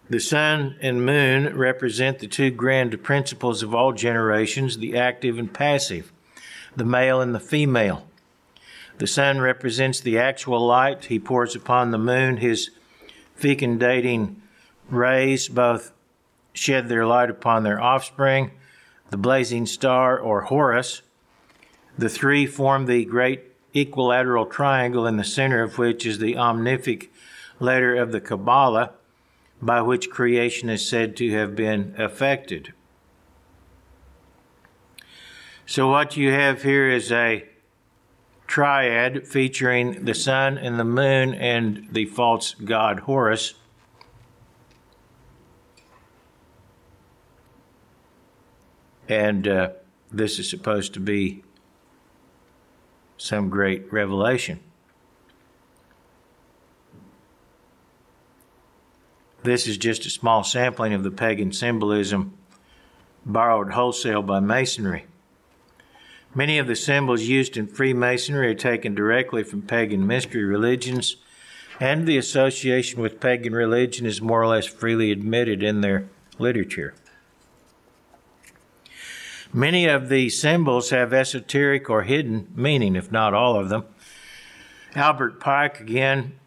the 0.09 0.19
sun 0.21 0.77
and 0.79 1.05
moon 1.05 1.53
represent 1.57 2.19
the 2.19 2.27
two 2.27 2.49
grand 2.49 3.03
principles 3.03 3.61
of 3.61 3.75
all 3.75 3.91
generations, 3.91 4.77
the 4.77 4.95
active 4.95 5.37
and 5.37 5.53
passive, 5.53 6.13
the 6.77 6.85
male 6.85 7.19
and 7.19 7.35
the 7.35 7.41
female. 7.41 8.07
The 8.99 9.07
sun 9.07 9.41
represents 9.41 9.99
the 9.99 10.17
actual 10.17 10.65
light 10.65 11.05
he 11.05 11.19
pours 11.19 11.55
upon 11.55 11.91
the 11.91 11.97
moon, 11.97 12.37
his 12.37 12.71
fecundating 13.37 14.41
rays 14.89 15.47
both 15.47 15.91
shed 16.53 16.89
their 16.89 17.05
light 17.05 17.29
upon 17.29 17.63
their 17.63 17.81
offspring, 17.81 18.51
the 19.09 19.17
blazing 19.17 19.65
star 19.65 20.19
or 20.19 20.41
Horus. 20.41 21.01
The 21.97 22.09
three 22.09 22.45
form 22.45 22.85
the 22.85 23.05
great 23.05 23.43
equilateral 23.73 24.45
triangle 24.45 25.05
in 25.05 25.17
the 25.17 25.23
center 25.23 25.61
of 25.61 25.77
which 25.77 26.05
is 26.05 26.19
the 26.19 26.35
omnific 26.35 27.09
letter 27.59 27.95
of 27.95 28.11
the 28.11 28.21
Kabbalah 28.21 28.93
by 29.61 29.81
which 29.81 30.09
creation 30.09 30.69
is 30.69 30.87
said 30.87 31.15
to 31.17 31.31
have 31.31 31.55
been 31.55 31.95
effected. 31.97 32.73
So, 35.65 35.89
what 35.89 36.15
you 36.15 36.31
have 36.31 36.63
here 36.63 36.89
is 36.89 37.11
a 37.11 37.45
triad 38.47 39.27
featuring 39.27 40.05
the 40.05 40.13
sun 40.13 40.57
and 40.57 40.79
the 40.79 40.85
moon 40.85 41.33
and 41.33 41.87
the 41.91 42.05
false 42.05 42.53
god 42.55 43.01
Horus. 43.01 43.53
And 49.09 49.47
uh, 49.47 49.69
this 50.11 50.39
is 50.39 50.49
supposed 50.49 50.93
to 50.95 50.99
be 50.99 51.43
some 53.17 53.49
great 53.49 53.91
revelation. 53.91 54.59
This 59.43 59.67
is 59.67 59.77
just 59.77 60.05
a 60.05 60.09
small 60.09 60.43
sampling 60.43 60.93
of 60.93 61.03
the 61.03 61.11
pagan 61.11 61.53
symbolism 61.53 62.37
borrowed 63.25 63.71
wholesale 63.71 64.21
by 64.21 64.39
Masonry. 64.39 65.05
Many 66.35 66.57
of 66.57 66.67
the 66.67 66.75
symbols 66.75 67.23
used 67.23 67.57
in 67.57 67.67
Freemasonry 67.67 68.47
are 68.49 68.55
taken 68.55 68.93
directly 68.93 69.43
from 69.43 69.61
pagan 69.61 70.05
mystery 70.05 70.43
religions, 70.43 71.17
and 71.79 72.05
the 72.05 72.17
association 72.17 73.01
with 73.01 73.19
pagan 73.19 73.53
religion 73.53 74.05
is 74.05 74.21
more 74.21 74.41
or 74.41 74.47
less 74.47 74.65
freely 74.65 75.11
admitted 75.11 75.63
in 75.63 75.81
their 75.81 76.09
literature. 76.37 76.93
Many 79.53 79.85
of 79.85 80.09
these 80.09 80.39
symbols 80.39 80.89
have 80.89 81.13
esoteric 81.13 81.89
or 81.89 82.03
hidden 82.03 82.51
meaning, 82.55 82.95
if 82.95 83.11
not 83.11 83.33
all 83.33 83.57
of 83.57 83.69
them. 83.69 83.85
Albert 84.95 85.39
Pike, 85.39 85.79
again, 85.79 86.37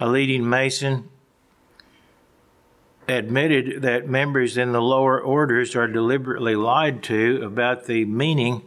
a 0.00 0.08
leading 0.08 0.48
Mason, 0.48 1.08
admitted 3.08 3.82
that 3.82 4.08
members 4.08 4.58
in 4.58 4.72
the 4.72 4.82
lower 4.82 5.20
orders 5.20 5.74
are 5.74 5.88
deliberately 5.88 6.54
lied 6.54 7.02
to 7.04 7.40
about 7.42 7.86
the 7.86 8.04
meaning 8.04 8.62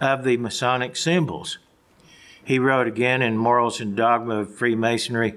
of 0.00 0.24
the 0.24 0.36
Masonic 0.36 0.96
symbols. 0.96 1.58
He 2.44 2.58
wrote 2.58 2.86
again 2.86 3.22
in 3.22 3.36
Morals 3.36 3.80
and 3.80 3.94
Dogma 3.94 4.40
of 4.40 4.54
Freemasonry, 4.54 5.34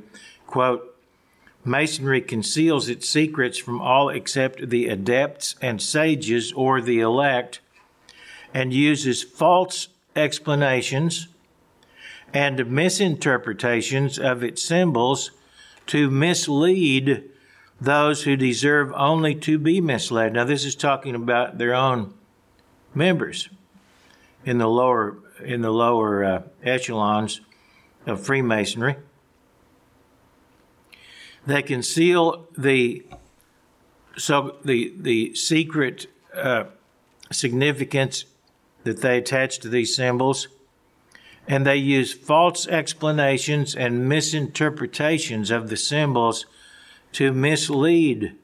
quote, 0.48 0.90
Masonry 1.66 2.22
conceals 2.22 2.90
its 2.90 3.08
secrets 3.08 3.58
from 3.58 3.80
all 3.80 4.10
except 4.10 4.70
the 4.70 4.88
adepts 4.88 5.56
and 5.62 5.82
sages 5.82 6.52
or 6.54 6.82
the 6.82 7.00
elect 7.00 7.62
and 8.54 8.74
uses 8.74 9.24
false 9.24 9.88
explanations 10.16 11.28
and 12.34 12.70
misinterpretations 12.70 14.20
of 14.20 14.44
its 14.44 14.64
symbols 14.64 15.32
to 15.86 16.10
mislead 16.10 17.24
those 17.80 18.24
who 18.24 18.36
deserve 18.36 18.92
only 18.96 19.36
to 19.36 19.58
be 19.58 19.80
misled. 19.80 20.34
Now, 20.34 20.44
this 20.44 20.66
is 20.66 20.76
talking 20.76 21.16
about 21.16 21.58
their 21.58 21.74
own 21.74 22.14
members 22.94 23.50
in 24.46 24.58
the 24.58 24.68
lower 24.68 25.18
in 25.44 25.62
the 25.62 25.72
lower 25.72 26.24
uh, 26.24 26.42
echelons 26.64 27.42
of 28.06 28.26
Freemasonry. 28.26 28.98
They 31.46 31.62
conceal 31.62 32.48
the 32.58 33.06
so 34.18 34.58
the 34.64 34.94
the 34.98 35.36
secret 35.36 36.08
uh, 36.34 36.66
significance 37.32 38.26
that 38.84 39.02
they 39.02 39.18
attach 39.18 39.60
to 39.60 39.70
these 39.70 39.96
symbols, 39.96 40.48
and 41.48 41.66
they 41.66 41.78
use 41.78 42.14
false 42.14 42.68
explanations 42.68 43.76
and 43.76 44.08
misinterpretations 44.08 45.52
of 45.52 45.70
the 45.70 45.78
symbols 45.78 46.46
to 47.14 47.32
mislead 47.32 48.36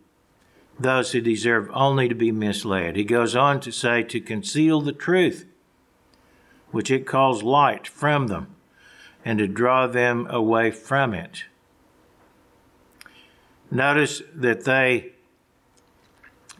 those 0.79 1.11
who 1.11 1.19
deserve 1.19 1.69
only 1.73 2.07
to 2.07 2.15
be 2.15 2.31
misled. 2.31 2.95
He 2.95 3.03
goes 3.03 3.35
on 3.35 3.59
to 3.61 3.71
say 3.71 4.03
to 4.03 4.21
conceal 4.21 4.79
the 4.79 4.93
truth 4.93 5.45
which 6.71 6.91
it 6.91 7.05
calls 7.05 7.43
light 7.43 7.87
from 7.87 8.27
them, 8.27 8.55
and 9.25 9.39
to 9.39 9.47
draw 9.47 9.87
them 9.87 10.27
away 10.29 10.71
from 10.71 11.13
it. 11.13 11.43
Notice 13.71 14.21
that 14.33 14.65
they 14.65 15.11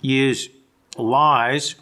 use 0.02 0.50
lies 0.98 1.76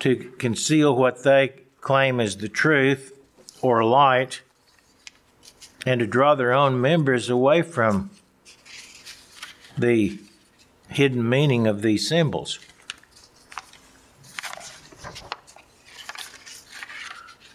to 0.00 0.16
conceal 0.38 0.94
what 0.94 1.22
they 1.24 1.54
claim 1.80 2.20
is 2.20 2.36
the 2.36 2.48
truth 2.48 3.18
or 3.62 3.84
light 3.84 4.42
and 5.86 6.00
to 6.00 6.06
draw 6.06 6.34
their 6.34 6.52
own 6.52 6.80
members 6.80 7.28
away 7.28 7.62
from 7.62 8.10
the 9.76 10.18
hidden 10.88 11.28
meaning 11.28 11.66
of 11.66 11.82
these 11.82 12.08
symbols. 12.08 12.58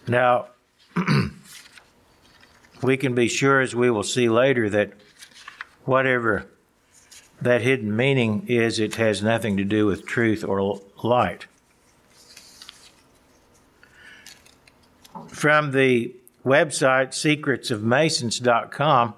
Now, 0.09 0.47
we 2.81 2.97
can 2.97 3.13
be 3.13 3.27
sure, 3.27 3.61
as 3.61 3.75
we 3.75 3.91
will 3.91 4.03
see 4.03 4.27
later, 4.27 4.67
that 4.71 4.93
whatever 5.85 6.47
that 7.39 7.61
hidden 7.61 7.95
meaning 7.95 8.45
is, 8.47 8.79
it 8.79 8.95
has 8.95 9.21
nothing 9.21 9.55
to 9.57 9.63
do 9.63 9.85
with 9.85 10.07
truth 10.07 10.43
or 10.43 10.81
light. 11.03 11.45
From 15.27 15.71
the 15.71 16.15
website 16.43 17.09
secretsofmasons.com, 17.09 19.13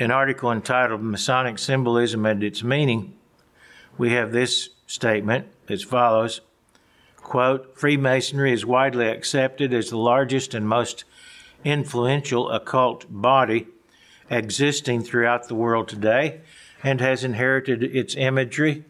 an 0.00 0.10
article 0.10 0.50
entitled 0.50 1.02
Masonic 1.02 1.58
Symbolism 1.58 2.26
and 2.26 2.42
Its 2.42 2.64
Meaning, 2.64 3.14
we 3.96 4.10
have 4.10 4.32
this 4.32 4.70
statement 4.88 5.46
as 5.68 5.84
follows 5.84 6.40
quote, 7.26 7.76
Freemasonry 7.76 8.52
is 8.52 8.64
widely 8.64 9.08
accepted 9.08 9.74
as 9.74 9.90
the 9.90 9.96
largest 9.96 10.54
and 10.54 10.68
most 10.68 11.02
influential 11.64 12.48
occult 12.52 13.04
body 13.10 13.66
existing 14.30 15.02
throughout 15.02 15.48
the 15.48 15.54
world 15.54 15.88
today 15.88 16.40
and 16.84 17.00
has 17.00 17.24
inherited 17.24 17.82
its 17.82 18.14
imagery, 18.14 18.84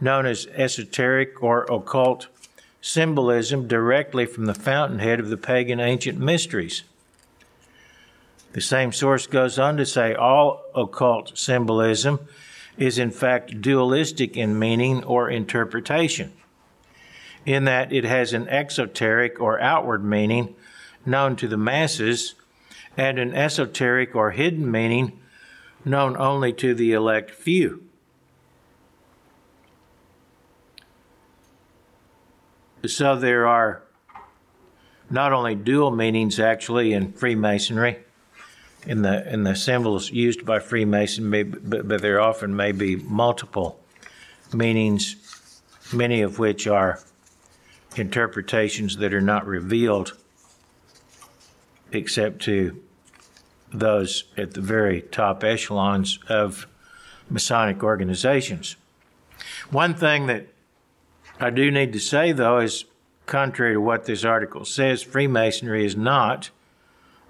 known 0.00 0.24
as 0.24 0.46
esoteric 0.54 1.42
or 1.42 1.64
occult 1.64 2.28
symbolism, 2.80 3.68
directly 3.68 4.24
from 4.24 4.46
the 4.46 4.54
fountainhead 4.54 5.20
of 5.20 5.28
the 5.28 5.36
pagan 5.36 5.78
ancient 5.78 6.18
mysteries. 6.18 6.84
The 8.54 8.62
same 8.62 8.92
source 8.92 9.26
goes 9.26 9.58
on 9.58 9.76
to 9.76 9.84
say 9.84 10.14
all 10.14 10.64
occult 10.74 11.36
symbolism 11.36 12.20
is 12.78 12.96
in 12.96 13.10
fact 13.10 13.60
dualistic 13.60 14.34
in 14.34 14.58
meaning 14.58 15.04
or 15.04 15.28
interpretation, 15.28 16.32
in 17.44 17.64
that 17.64 17.92
it 17.92 18.04
has 18.04 18.32
an 18.32 18.48
exoteric 18.48 19.40
or 19.40 19.60
outward 19.60 20.04
meaning 20.04 20.54
known 21.04 21.36
to 21.36 21.48
the 21.48 21.56
masses 21.56 22.34
and 22.96 23.18
an 23.18 23.34
esoteric 23.34 24.14
or 24.14 24.30
hidden 24.30 24.70
meaning 24.70 25.18
known 25.84 26.16
only 26.16 26.52
to 26.52 26.74
the 26.74 26.92
elect 26.92 27.30
few. 27.30 27.82
So 32.86 33.16
there 33.16 33.46
are 33.46 33.82
not 35.10 35.32
only 35.32 35.54
dual 35.54 35.90
meanings 35.90 36.40
actually 36.40 36.92
in 36.92 37.12
Freemasonry, 37.12 37.98
in 38.86 39.02
the 39.02 39.32
in 39.32 39.44
the 39.44 39.54
symbols 39.54 40.10
used 40.10 40.44
by 40.44 40.58
Freemason, 40.58 41.30
but, 41.30 41.86
but 41.86 42.02
there 42.02 42.20
often 42.20 42.56
may 42.56 42.72
be 42.72 42.96
multiple 42.96 43.78
meanings, 44.52 45.62
many 45.92 46.22
of 46.22 46.40
which 46.40 46.66
are 46.66 46.98
interpretations 47.96 48.96
that 48.98 49.12
are 49.12 49.20
not 49.20 49.46
revealed 49.46 50.16
except 51.92 52.42
to 52.42 52.82
those 53.72 54.24
at 54.36 54.54
the 54.54 54.60
very 54.60 55.02
top 55.02 55.44
echelons 55.44 56.18
of 56.28 56.66
Masonic 57.30 57.82
organizations. 57.82 58.76
One 59.70 59.94
thing 59.94 60.26
that 60.26 60.48
I 61.40 61.50
do 61.50 61.70
need 61.70 61.92
to 61.92 62.00
say, 62.00 62.32
though, 62.32 62.58
is 62.58 62.84
contrary 63.26 63.74
to 63.74 63.80
what 63.80 64.04
this 64.04 64.24
article 64.24 64.64
says, 64.64 65.02
Freemasonry 65.02 65.84
is 65.84 65.96
not 65.96 66.50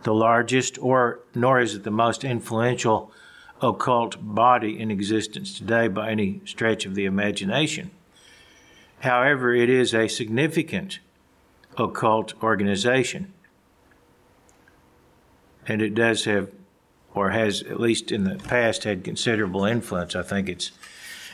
the 0.03 0.15
largest 0.15 0.79
or 0.79 1.21
nor 1.35 1.61
is 1.61 1.75
it 1.75 1.85
the 1.85 1.91
most 1.91 2.25
influential 2.25 3.13
occult 3.61 4.17
body 4.21 4.79
in 4.79 4.91
existence 4.91 5.57
today 5.57 5.87
by 5.87 6.11
any 6.11 6.41
stretch 6.45 6.85
of 6.85 6.95
the 6.95 7.05
imagination. 7.05 7.91
However, 9.03 9.53
it 9.53 9.69
is 9.69 9.95
a 9.95 10.07
significant 10.07 11.01
occult 11.77 12.35
organization 12.41 13.33
and 15.67 15.83
it 15.83 15.95
does 15.95 16.25
have, 16.25 16.53
or 17.13 17.31
has 17.31 17.63
at 17.63 17.81
least 17.81 18.13
in 18.13 18.25
the 18.25 18.37
past 18.37 18.85
had 18.85 19.03
considerable 19.03 19.65
influence. 19.65 20.15
I 20.15 20.23
think 20.23 20.49
its 20.49 20.71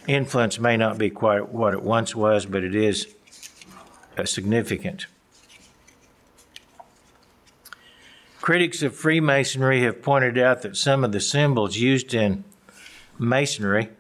influence 0.07 0.59
may 0.59 0.79
not 0.79 0.97
be 0.97 1.11
quite 1.11 1.51
what 1.51 1.75
it 1.75 1.83
once 1.83 2.17
was, 2.17 2.47
but 2.47 2.65
it 2.65 2.75
is 2.75 3.15
significant. 4.25 5.07
Critics 8.41 8.83
of 8.83 8.97
Freemasonry 8.97 9.83
have 9.83 10.01
pointed 10.01 10.39
out 10.39 10.63
that 10.63 10.75
some 10.77 11.05
of 11.05 11.13
the 11.13 11.21
symbols 11.21 11.77
used 11.77 12.15
in 12.15 12.45
Masonry 13.19 13.91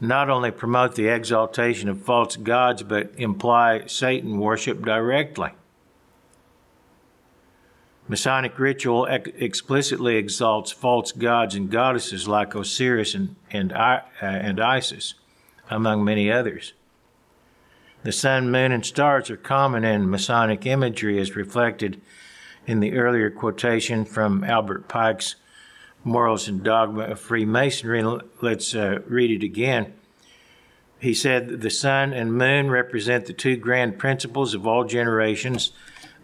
not 0.00 0.30
only 0.30 0.50
promote 0.50 0.94
the 0.94 1.08
exaltation 1.08 1.88
of 1.88 2.02
false 2.02 2.36
gods, 2.36 2.82
but 2.82 3.10
imply 3.16 3.84
Satan 3.86 4.38
worship 4.38 4.84
directly. 4.84 5.50
Masonic 8.06 8.58
ritual 8.58 9.06
ex- 9.06 9.30
explicitly 9.36 10.16
exalts 10.16 10.72
false 10.72 11.12
gods 11.12 11.54
and 11.54 11.70
goddesses 11.70 12.26
like 12.26 12.54
Osiris 12.54 13.14
and, 13.14 13.36
and, 13.50 13.72
uh, 13.72 14.00
and 14.20 14.60
Isis, 14.60 15.14
among 15.68 16.04
many 16.04 16.30
others. 16.30 16.72
The 18.04 18.12
sun, 18.12 18.50
moon, 18.50 18.72
and 18.72 18.86
stars 18.86 19.28
are 19.28 19.36
common 19.36 19.84
in 19.84 20.08
Masonic 20.08 20.64
imagery 20.64 21.20
as 21.20 21.36
reflected 21.36 22.00
in 22.66 22.80
the 22.80 22.94
earlier 22.94 23.30
quotation 23.30 24.04
from 24.04 24.44
Albert 24.44 24.88
Pike's 24.88 25.34
Morals 26.04 26.48
and 26.48 26.62
Dogma 26.62 27.04
of 27.04 27.20
Freemasonry. 27.20 28.02
Let's 28.40 28.74
uh, 28.74 29.00
read 29.06 29.30
it 29.30 29.44
again. 29.44 29.94
He 31.00 31.14
said, 31.14 31.60
The 31.60 31.70
sun 31.70 32.12
and 32.12 32.32
moon 32.32 32.70
represent 32.70 33.26
the 33.26 33.32
two 33.32 33.56
grand 33.56 33.98
principles 33.98 34.54
of 34.54 34.66
all 34.66 34.84
generations, 34.84 35.72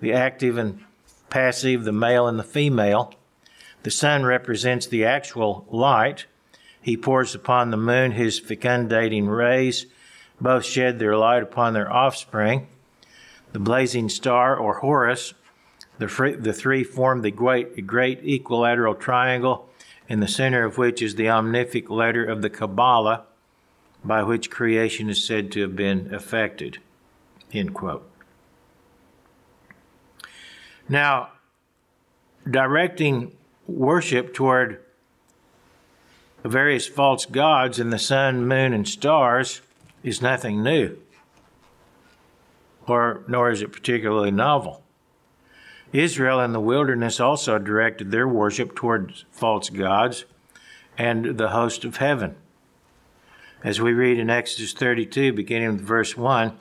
the 0.00 0.12
active 0.12 0.56
and 0.58 0.82
passive, 1.30 1.84
the 1.84 1.92
male 1.92 2.26
and 2.26 2.38
the 2.38 2.44
female. 2.44 3.14
The 3.82 3.90
sun 3.90 4.24
represents 4.24 4.86
the 4.86 5.04
actual 5.04 5.66
light. 5.70 6.26
He 6.80 6.96
pours 6.96 7.34
upon 7.34 7.70
the 7.70 7.76
moon 7.76 8.12
his 8.12 8.38
fecundating 8.38 9.26
rays. 9.28 9.86
Both 10.40 10.64
shed 10.64 10.98
their 10.98 11.16
light 11.16 11.42
upon 11.42 11.74
their 11.74 11.92
offspring. 11.92 12.66
The 13.52 13.58
blazing 13.60 14.08
star, 14.08 14.56
or 14.56 14.80
Horus, 14.80 15.34
the, 15.98 16.36
the 16.38 16.52
three 16.52 16.84
form 16.84 17.22
the 17.22 17.30
great, 17.30 17.86
great 17.86 18.20
equilateral 18.24 18.94
triangle, 18.94 19.68
in 20.08 20.20
the 20.20 20.28
center 20.28 20.64
of 20.64 20.76
which 20.76 21.00
is 21.00 21.14
the 21.14 21.24
omnific 21.24 21.88
letter 21.88 22.24
of 22.24 22.42
the 22.42 22.50
Kabbalah, 22.50 23.24
by 24.04 24.22
which 24.22 24.50
creation 24.50 25.08
is 25.08 25.24
said 25.24 25.50
to 25.52 25.62
have 25.62 25.74
been 25.74 26.12
effected. 26.12 26.78
End 27.52 27.72
quote. 27.72 28.08
Now, 30.88 31.30
directing 32.48 33.34
worship 33.66 34.34
toward 34.34 34.80
various 36.44 36.86
false 36.86 37.24
gods 37.24 37.78
in 37.78 37.88
the 37.88 37.98
sun, 37.98 38.46
moon, 38.46 38.74
and 38.74 38.86
stars 38.86 39.62
is 40.02 40.20
nothing 40.20 40.62
new, 40.62 40.98
or 42.86 43.22
nor 43.26 43.50
is 43.50 43.62
it 43.62 43.72
particularly 43.72 44.30
novel. 44.30 44.83
Israel 45.94 46.40
in 46.40 46.52
the 46.52 46.60
wilderness 46.60 47.20
also 47.20 47.56
directed 47.56 48.10
their 48.10 48.26
worship 48.26 48.74
towards 48.74 49.24
false 49.30 49.70
gods 49.70 50.24
and 50.98 51.38
the 51.38 51.50
host 51.50 51.84
of 51.84 51.98
heaven. 51.98 52.34
As 53.62 53.80
we 53.80 53.92
read 53.92 54.18
in 54.18 54.28
Exodus 54.28 54.72
32, 54.72 55.32
beginning 55.32 55.74
with 55.74 55.80
verse 55.80 56.16
1, 56.16 56.58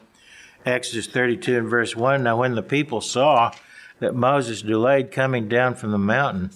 Exodus 0.67 1.07
32 1.07 1.57
and 1.57 1.67
verse 1.67 1.95
1 1.95 2.21
Now, 2.21 2.37
when 2.37 2.53
the 2.53 2.61
people 2.61 3.01
saw 3.01 3.51
that 3.99 4.13
Moses 4.13 4.61
delayed 4.61 5.11
coming 5.11 5.49
down 5.49 5.73
from 5.73 5.89
the 5.89 5.97
mountain, 5.97 6.51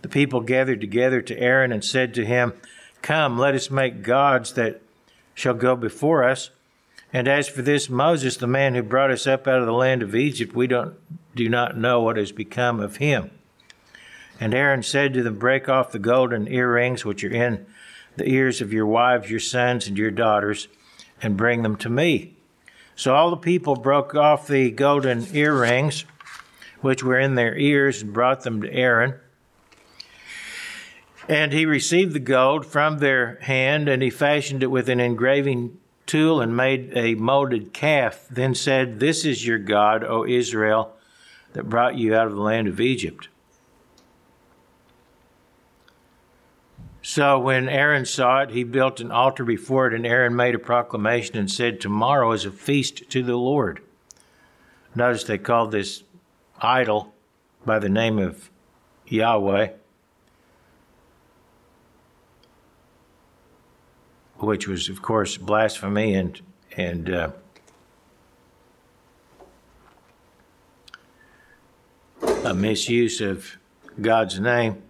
the 0.00 0.08
people 0.08 0.40
gathered 0.40 0.80
together 0.80 1.20
to 1.20 1.38
Aaron 1.38 1.72
and 1.72 1.84
said 1.84 2.14
to 2.14 2.24
him, 2.24 2.54
Come, 3.02 3.38
let 3.38 3.54
us 3.54 3.70
make 3.70 4.02
gods 4.02 4.54
that 4.54 4.80
shall 5.34 5.54
go 5.54 5.76
before 5.76 6.24
us. 6.24 6.48
And 7.14 7.28
as 7.28 7.48
for 7.48 7.62
this 7.62 7.88
Moses, 7.88 8.36
the 8.36 8.48
man 8.48 8.74
who 8.74 8.82
brought 8.82 9.12
us 9.12 9.24
up 9.24 9.46
out 9.46 9.60
of 9.60 9.66
the 9.66 9.72
land 9.72 10.02
of 10.02 10.16
Egypt, 10.16 10.52
we 10.52 10.66
don't, 10.66 10.96
do 11.36 11.48
not 11.48 11.76
know 11.76 12.02
what 12.02 12.16
has 12.16 12.32
become 12.32 12.80
of 12.80 12.96
him. 12.96 13.30
And 14.40 14.52
Aaron 14.52 14.82
said 14.82 15.14
to 15.14 15.22
them, 15.22 15.38
Break 15.38 15.68
off 15.68 15.92
the 15.92 16.00
golden 16.00 16.48
earrings 16.48 17.04
which 17.04 17.22
are 17.22 17.32
in 17.32 17.66
the 18.16 18.28
ears 18.28 18.60
of 18.60 18.72
your 18.72 18.86
wives, 18.86 19.30
your 19.30 19.38
sons, 19.38 19.86
and 19.86 19.96
your 19.96 20.10
daughters, 20.10 20.66
and 21.22 21.36
bring 21.36 21.62
them 21.62 21.76
to 21.76 21.88
me. 21.88 22.36
So 22.96 23.14
all 23.14 23.30
the 23.30 23.36
people 23.36 23.76
broke 23.76 24.16
off 24.16 24.48
the 24.48 24.72
golden 24.72 25.24
earrings 25.32 26.04
which 26.80 27.04
were 27.04 27.18
in 27.18 27.36
their 27.36 27.56
ears, 27.56 28.02
and 28.02 28.12
brought 28.12 28.42
them 28.42 28.60
to 28.60 28.72
Aaron. 28.72 29.14
And 31.28 31.52
he 31.52 31.64
received 31.64 32.12
the 32.12 32.18
gold 32.18 32.66
from 32.66 32.98
their 32.98 33.38
hand, 33.42 33.88
and 33.88 34.02
he 34.02 34.10
fashioned 34.10 34.64
it 34.64 34.70
with 34.70 34.88
an 34.88 34.98
engraving 34.98 35.78
tool 36.06 36.40
and 36.40 36.56
made 36.56 36.92
a 36.96 37.14
molded 37.14 37.72
calf, 37.72 38.26
then 38.30 38.54
said, 38.54 39.00
This 39.00 39.24
is 39.24 39.46
your 39.46 39.58
God, 39.58 40.04
O 40.04 40.26
Israel, 40.26 40.94
that 41.52 41.68
brought 41.68 41.96
you 41.96 42.14
out 42.14 42.26
of 42.26 42.34
the 42.34 42.40
land 42.40 42.68
of 42.68 42.80
Egypt. 42.80 43.28
So 47.02 47.38
when 47.38 47.68
Aaron 47.68 48.06
saw 48.06 48.42
it, 48.42 48.50
he 48.50 48.64
built 48.64 48.98
an 48.98 49.12
altar 49.12 49.44
before 49.44 49.86
it, 49.86 49.94
and 49.94 50.06
Aaron 50.06 50.34
made 50.34 50.54
a 50.54 50.58
proclamation 50.58 51.36
and 51.36 51.50
said, 51.50 51.80
Tomorrow 51.80 52.32
is 52.32 52.46
a 52.46 52.50
feast 52.50 53.10
to 53.10 53.22
the 53.22 53.36
Lord. 53.36 53.80
Notice 54.94 55.24
they 55.24 55.38
called 55.38 55.70
this 55.70 56.02
idol 56.60 57.12
by 57.66 57.78
the 57.78 57.90
name 57.90 58.18
of 58.18 58.50
Yahweh, 59.06 59.68
which 64.38 64.68
was, 64.68 64.88
of 64.88 65.02
course, 65.02 65.36
blasphemy 65.36 66.14
and 66.14 66.40
and 66.76 67.10
uh, 67.10 67.30
a 72.44 72.52
misuse 72.52 73.20
of 73.20 73.56
God's 74.00 74.40
name. 74.40 74.82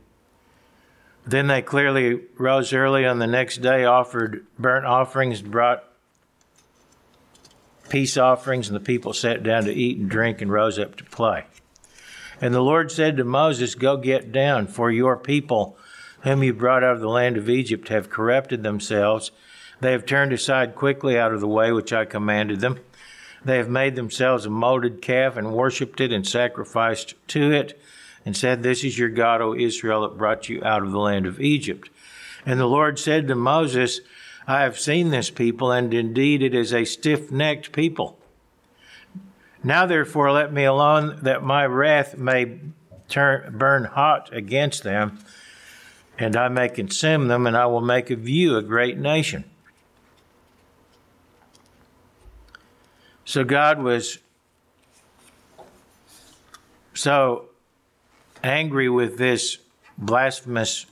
Then 1.26 1.46
they 1.46 1.62
clearly 1.62 2.20
rose 2.36 2.72
early 2.72 3.06
on 3.06 3.18
the 3.18 3.26
next 3.26 3.58
day, 3.58 3.84
offered 3.84 4.46
burnt 4.58 4.84
offerings, 4.84 5.40
brought 5.40 5.84
peace 7.88 8.16
offerings, 8.16 8.68
and 8.68 8.76
the 8.76 8.80
people 8.80 9.12
sat 9.12 9.42
down 9.42 9.64
to 9.64 9.72
eat 9.72 9.98
and 9.98 10.10
drink 10.10 10.42
and 10.42 10.52
rose 10.52 10.78
up 10.78 10.96
to 10.96 11.04
play. 11.04 11.44
And 12.40 12.52
the 12.52 12.60
Lord 12.60 12.90
said 12.90 13.16
to 13.16 13.24
Moses, 13.24 13.74
Go 13.74 13.96
get 13.96 14.32
down, 14.32 14.66
for 14.66 14.90
your 14.90 15.16
people, 15.16 15.78
whom 16.24 16.42
you 16.42 16.52
brought 16.52 16.82
out 16.82 16.96
of 16.96 17.00
the 17.00 17.08
land 17.08 17.36
of 17.36 17.48
Egypt, 17.48 17.88
have 17.88 18.10
corrupted 18.10 18.62
themselves. 18.62 19.30
They 19.80 19.92
have 19.92 20.06
turned 20.06 20.32
aside 20.32 20.74
quickly 20.74 21.18
out 21.18 21.32
of 21.32 21.40
the 21.40 21.48
way 21.48 21.70
which 21.70 21.92
I 21.92 22.04
commanded 22.04 22.60
them. 22.60 22.80
They 23.44 23.58
have 23.58 23.68
made 23.68 23.94
themselves 23.94 24.46
a 24.46 24.50
molded 24.50 25.02
calf 25.02 25.36
and 25.36 25.52
worshipped 25.52 26.00
it 26.00 26.12
and 26.12 26.26
sacrificed 26.26 27.14
to 27.28 27.52
it 27.52 27.80
and 28.24 28.34
said, 28.34 28.62
This 28.62 28.82
is 28.82 28.98
your 28.98 29.10
God, 29.10 29.42
O 29.42 29.54
Israel, 29.54 30.02
that 30.02 30.16
brought 30.16 30.48
you 30.48 30.64
out 30.64 30.82
of 30.82 30.92
the 30.92 30.98
land 30.98 31.26
of 31.26 31.40
Egypt. 31.40 31.90
And 32.46 32.58
the 32.58 32.66
Lord 32.66 32.98
said 32.98 33.28
to 33.28 33.34
Moses, 33.34 34.00
I 34.46 34.62
have 34.62 34.78
seen 34.78 35.10
this 35.10 35.30
people, 35.30 35.72
and 35.72 35.92
indeed 35.92 36.42
it 36.42 36.54
is 36.54 36.72
a 36.72 36.84
stiff 36.84 37.30
necked 37.30 37.72
people. 37.72 38.18
Now 39.62 39.86
therefore 39.86 40.32
let 40.32 40.52
me 40.52 40.64
alone, 40.64 41.18
that 41.22 41.42
my 41.42 41.66
wrath 41.66 42.16
may 42.16 42.60
turn, 43.08 43.56
burn 43.58 43.84
hot 43.84 44.30
against 44.32 44.82
them, 44.82 45.18
and 46.18 46.36
I 46.36 46.48
may 46.48 46.68
consume 46.68 47.28
them, 47.28 47.46
and 47.46 47.56
I 47.56 47.66
will 47.66 47.80
make 47.80 48.10
of 48.10 48.28
you 48.28 48.56
a 48.56 48.62
great 48.62 48.98
nation. 48.98 49.44
So 53.24 53.42
God 53.42 53.82
was 53.82 54.18
so 56.92 57.46
angry 58.42 58.88
with 58.88 59.18
this 59.18 59.58
blasphemous 59.96 60.86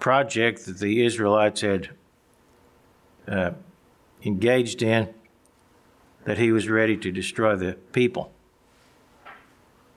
project 0.00 0.66
that 0.66 0.78
the 0.78 1.04
Israelites 1.04 1.60
had 1.60 1.90
uh, 3.28 3.52
engaged 4.24 4.82
in 4.82 5.14
that 6.24 6.38
he 6.38 6.52
was 6.52 6.68
ready 6.68 6.96
to 6.96 7.10
destroy 7.12 7.56
the 7.56 7.74
people. 7.92 8.32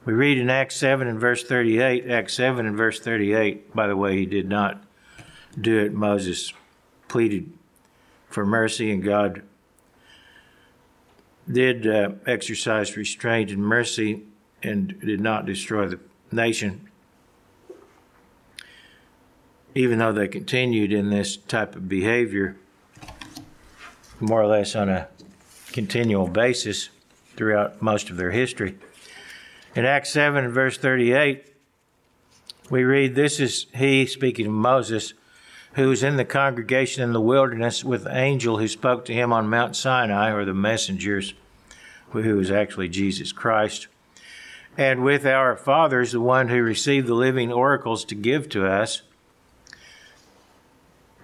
We 0.06 0.12
read 0.12 0.38
in 0.38 0.50
Acts 0.50 0.76
7 0.76 1.08
and 1.08 1.18
verse 1.18 1.44
38, 1.44 2.10
Acts 2.10 2.34
7 2.34 2.66
and 2.66 2.76
verse 2.76 3.00
38, 3.00 3.74
by 3.74 3.88
the 3.88 3.96
way, 3.96 4.18
he 4.18 4.26
did 4.26 4.50
not 4.50 4.84
do 5.60 5.80
it. 5.80 5.94
Moses 5.94 6.52
pleaded 7.08 7.54
for 8.28 8.46
mercy, 8.46 8.92
and 8.92 9.02
God 9.02 9.44
did 11.50 11.88
uh, 11.88 12.12
exercise 12.26 12.98
restraint 12.98 13.50
and 13.50 13.64
mercy 13.64 14.24
and 14.62 15.00
did 15.00 15.22
not 15.22 15.46
destroy 15.46 15.88
the 15.88 16.00
nation, 16.34 16.90
even 19.74 20.00
though 20.00 20.12
they 20.12 20.28
continued 20.28 20.92
in 20.92 21.12
this 21.12 21.38
type 21.38 21.78
of 21.78 21.88
behavior 21.88 22.58
more 24.20 24.42
or 24.42 24.48
less 24.48 24.76
on 24.76 24.90
a 24.90 25.08
continual 25.72 26.28
basis 26.28 26.90
throughout 27.38 27.82
most 27.82 28.10
of 28.10 28.18
their 28.18 28.32
history. 28.32 28.78
In 29.76 29.86
Acts 29.86 30.12
7 30.12 30.46
and 30.46 30.54
verse 30.54 30.78
38, 30.78 31.52
we 32.70 32.84
read, 32.84 33.16
This 33.16 33.40
is 33.40 33.66
he, 33.74 34.06
speaking 34.06 34.46
of 34.46 34.54
Moses, 34.54 35.16
who 35.74 35.90
was 35.90 36.04
in 36.04 36.16
the 36.16 36.26
congregation 36.26 37.02
in 37.02 37.12
the 37.12 37.20
wilderness 37.20 37.84
with 37.84 38.04
the 38.04 38.16
angel 38.16 38.60
who 38.60 38.68
spoke 38.68 39.04
to 39.06 39.14
him 39.14 39.34
on 39.34 39.50
Mount 39.50 39.76
Sinai, 39.76 40.30
or 40.30 40.46
the 40.46 40.54
messengers, 40.54 41.34
who 42.12 42.36
was 42.36 42.52
actually 42.52 42.88
Jesus 42.88 43.32
Christ, 43.32 43.88
and 44.78 45.04
with 45.04 45.26
our 45.26 45.56
fathers, 45.56 46.12
the 46.12 46.20
one 46.20 46.50
who 46.50 46.62
received 46.62 47.08
the 47.08 47.16
living 47.16 47.52
oracles 47.52 48.06
to 48.06 48.16
give 48.16 48.50
to 48.50 48.68
us. 48.68 49.02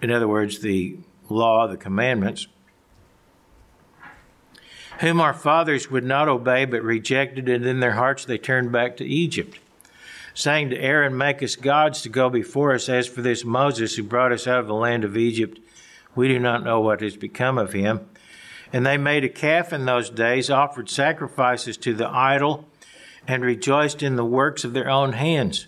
In 0.02 0.10
other 0.10 0.28
words, 0.28 0.60
the 0.62 0.98
law, 1.30 1.68
the 1.68 1.78
commandments, 1.78 2.48
whom 5.00 5.22
our 5.22 5.34
fathers 5.34 5.90
would 5.90 6.04
not 6.04 6.28
obey 6.28 6.66
but 6.66 6.84
rejected, 6.84 7.50
and 7.50 7.66
in 7.66 7.80
their 7.80 7.94
hearts 7.94 8.26
they 8.26 8.38
turned 8.38 8.72
back 8.72 8.98
to 8.98 9.06
Egypt 9.06 9.58
saying 10.40 10.70
to 10.70 10.82
Aaron, 10.82 11.18
Make 11.18 11.44
us 11.44 11.56
gods 11.56 12.02
to 12.02 12.10
go 12.10 12.30
before 12.30 12.74
us. 12.74 12.88
As 12.90 13.08
for 13.08 13.22
this 13.22 13.44
Moses 13.44 13.96
who 13.96 14.04
brought 14.04 14.32
us 14.32 14.48
out 14.48 14.60
of 14.60 14.68
the 14.68 14.74
land 14.74 15.04
of 15.04 15.18
Egypt, 15.18 15.60
we 16.16 16.28
do 16.28 16.40
not 16.40 16.64
know 16.64 16.80
what 16.80 17.02
has 17.02 17.18
become 17.18 17.58
of 17.58 17.74
him. 17.74 18.08
And 18.72 18.86
they 18.86 18.98
made 18.98 19.24
a 19.24 19.30
calf 19.30 19.74
in 19.74 19.86
those 19.86 20.10
days, 20.10 20.50
offered 20.50 20.90
sacrifices 20.90 21.76
to 21.78 21.94
the 21.94 22.08
idol, 22.08 22.66
and 23.28 23.44
rejoiced 23.44 24.02
in 24.02 24.16
the 24.16 24.26
works 24.26 24.64
of 24.64 24.74
their 24.74 24.90
own 24.90 25.14
hands. 25.14 25.68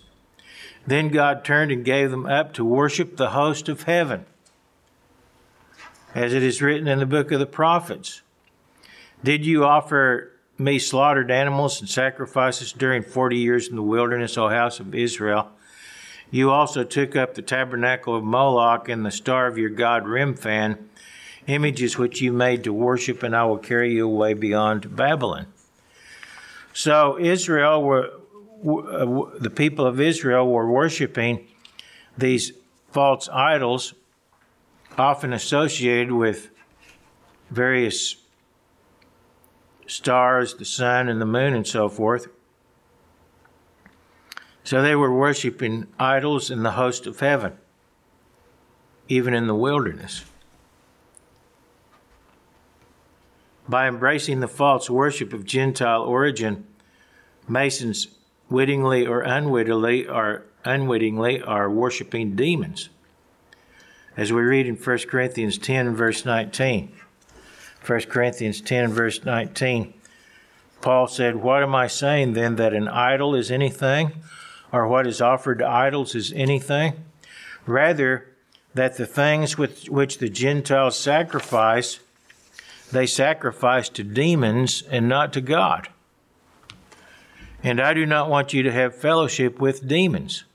Then 0.88 1.10
God 1.10 1.44
turned 1.44 1.72
and 1.72 1.86
gave 1.86 2.10
them 2.10 2.26
up 2.26 2.54
to 2.54 2.66
worship 2.66 3.18
the 3.18 3.32
host 3.32 3.70
of 3.70 3.84
heaven, 3.84 4.26
as 6.16 6.34
it 6.34 6.44
is 6.44 6.62
written 6.62 6.88
in 6.88 7.00
the 7.00 7.06
book 7.06 7.32
of 7.32 7.40
the 7.40 7.46
prophets. 7.46 8.22
Did 9.24 9.46
you 9.46 9.66
offer 9.66 10.32
me 10.62 10.80
slaughtered 10.80 11.32
animals 11.32 11.82
and 11.82 11.90
sacrifices 11.90 12.72
during 12.72 13.02
forty 13.02 13.38
years 13.38 13.68
in 13.68 13.76
the 13.76 13.82
wilderness, 13.82 14.38
O 14.38 14.48
house 14.50 14.80
of 14.80 14.94
Israel. 14.94 15.50
You 16.30 16.52
also 16.52 16.84
took 16.84 17.16
up 17.16 17.34
the 17.34 17.42
tabernacle 17.42 18.16
of 18.16 18.24
Moloch 18.24 18.88
and 18.88 19.06
the 19.06 19.12
star 19.12 19.48
of 19.48 19.58
your 19.58 19.70
god 19.70 20.04
Remphan, 20.04 20.78
images 21.48 21.98
which 21.98 22.22
you 22.22 22.32
made 22.32 22.64
to 22.64 22.72
worship, 22.72 23.24
and 23.24 23.36
I 23.36 23.44
will 23.46 23.58
carry 23.58 23.94
you 23.94 24.06
away 24.06 24.34
beyond 24.34 24.96
Babylon. 24.96 25.48
So 26.74 27.18
Israel 27.20 27.84
were 27.84 28.12
the 28.64 29.50
people 29.50 29.88
of 29.88 30.00
Israel 30.00 30.48
were 30.48 30.72
worshiping 30.72 31.48
these 32.16 32.54
false 32.92 33.28
idols, 33.30 33.96
often 34.98 35.34
associated 35.34 36.12
with 36.12 36.52
various 37.50 38.16
stars, 39.92 40.54
the 40.56 40.66
sun, 40.66 41.10
and 41.10 41.20
the 41.20 41.26
moon, 41.26 41.54
and 41.54 41.68
so 41.68 41.90
forth. 41.90 42.28
So 44.64 44.82
they 44.82 44.96
were 44.96 45.14
worshiping 45.14 45.88
idols 46.00 46.50
in 46.50 46.64
the 46.64 46.72
host 46.72 47.06
of 47.08 47.20
heaven, 47.20 47.58
even 49.10 49.34
in 49.34 49.48
the 49.48 49.56
wilderness. 49.56 50.24
By 53.68 53.88
embracing 53.88 54.40
the 54.40 54.48
false 54.48 54.90
worship 54.90 55.34
of 55.34 55.46
Gentile 55.46 56.04
origin, 56.04 56.66
Masons 57.48 58.08
wittingly 58.50 59.06
or 59.06 59.22
unwittingly 59.22 60.08
are 60.08 60.46
unwittingly 60.64 61.42
are 61.42 61.70
worshiping 61.70 62.36
demons. 62.36 62.90
As 64.16 64.32
we 64.32 64.42
read 64.42 64.68
in 64.68 64.76
1 64.76 64.98
Corinthians 65.10 65.58
10 65.58 65.96
verse 65.96 66.26
19. 66.26 66.92
1 67.86 68.02
Corinthians 68.02 68.62
10, 68.62 68.92
verse 68.94 69.26
19, 69.26 69.94
Paul 70.82 71.08
said, 71.08 71.38
What 71.38 71.64
am 71.64 71.74
I 71.74 71.88
saying 71.88 72.34
then, 72.34 72.56
that 72.58 72.74
an 72.74 72.88
idol 72.88 73.34
is 73.36 73.50
anything, 73.50 74.14
or 74.72 74.88
what 74.88 75.08
is 75.08 75.22
offered 75.22 75.60
to 75.60 75.68
idols 75.68 76.14
is 76.14 76.32
anything? 76.34 76.94
Rather, 77.66 78.28
that 78.74 78.98
the 78.98 79.06
things 79.06 79.58
with 79.58 79.90
which 79.90 80.20
the 80.20 80.30
Gentiles 80.30 80.98
sacrifice, 80.98 82.00
they 82.92 83.06
sacrifice 83.06 83.90
to 83.90 84.04
demons 84.04 84.84
and 84.90 85.10
not 85.10 85.34
to 85.34 85.42
God. 85.42 85.90
And 87.64 87.80
I 87.80 87.94
do 87.94 88.06
not 88.06 88.30
want 88.30 88.54
you 88.54 88.64
to 88.64 88.72
have 88.72 88.96
fellowship 88.96 89.60
with 89.60 89.88
demons. 89.88 90.46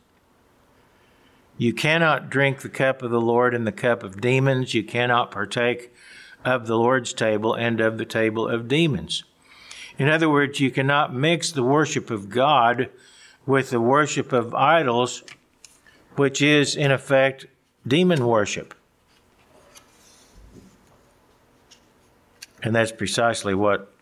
You 1.58 1.72
cannot 1.72 2.30
drink 2.30 2.60
the 2.60 2.68
cup 2.68 3.02
of 3.02 3.10
the 3.10 3.20
Lord 3.20 3.54
and 3.54 3.66
the 3.66 3.72
cup 3.72 4.02
of 4.02 4.20
demons. 4.20 4.74
You 4.74 4.84
cannot 4.84 5.30
partake 5.30 5.92
of 6.46 6.66
the 6.66 6.78
Lord's 6.78 7.12
table 7.12 7.54
and 7.54 7.80
of 7.80 7.98
the 7.98 8.04
table 8.04 8.48
of 8.48 8.68
demons. 8.68 9.24
In 9.98 10.08
other 10.08 10.30
words, 10.30 10.60
you 10.60 10.70
cannot 10.70 11.12
mix 11.12 11.50
the 11.50 11.64
worship 11.64 12.10
of 12.10 12.28
God 12.28 12.88
with 13.44 13.70
the 13.70 13.80
worship 13.80 14.32
of 14.32 14.54
idols, 14.54 15.24
which 16.14 16.40
is, 16.40 16.76
in 16.76 16.92
effect, 16.92 17.46
demon 17.86 18.26
worship. 18.26 18.74
And 22.62 22.74
that's 22.74 22.92
precisely 22.92 23.54
what 23.54 23.92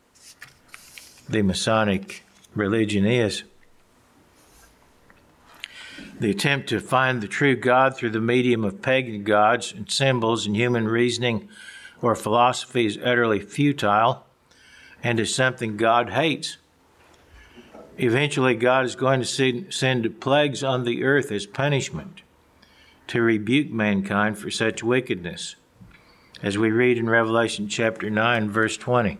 the 1.28 1.42
Masonic 1.42 2.24
religion 2.54 3.06
is. 3.06 3.42
The 6.20 6.30
attempt 6.30 6.68
to 6.68 6.80
find 6.80 7.20
the 7.20 7.28
true 7.28 7.56
God 7.56 7.96
through 7.96 8.10
the 8.10 8.20
medium 8.20 8.64
of 8.64 8.82
pagan 8.82 9.24
gods 9.24 9.72
and 9.72 9.90
symbols 9.90 10.46
and 10.46 10.54
human 10.54 10.86
reasoning 10.86 11.48
or 12.04 12.14
philosophy 12.14 12.84
is 12.84 12.98
utterly 13.02 13.40
futile 13.40 14.26
and 15.02 15.18
is 15.18 15.34
something 15.34 15.78
God 15.78 16.10
hates. 16.10 16.58
Eventually, 17.96 18.54
God 18.54 18.84
is 18.84 18.94
going 18.94 19.22
to 19.22 19.70
send 19.70 20.20
plagues 20.20 20.62
on 20.62 20.84
the 20.84 21.02
earth 21.02 21.32
as 21.32 21.46
punishment 21.46 22.20
to 23.06 23.22
rebuke 23.22 23.70
mankind 23.70 24.36
for 24.36 24.50
such 24.50 24.82
wickedness, 24.82 25.56
as 26.42 26.58
we 26.58 26.70
read 26.70 26.98
in 26.98 27.08
Revelation 27.08 27.68
chapter 27.68 28.10
9, 28.10 28.50
verse 28.50 28.76
20. 28.76 29.16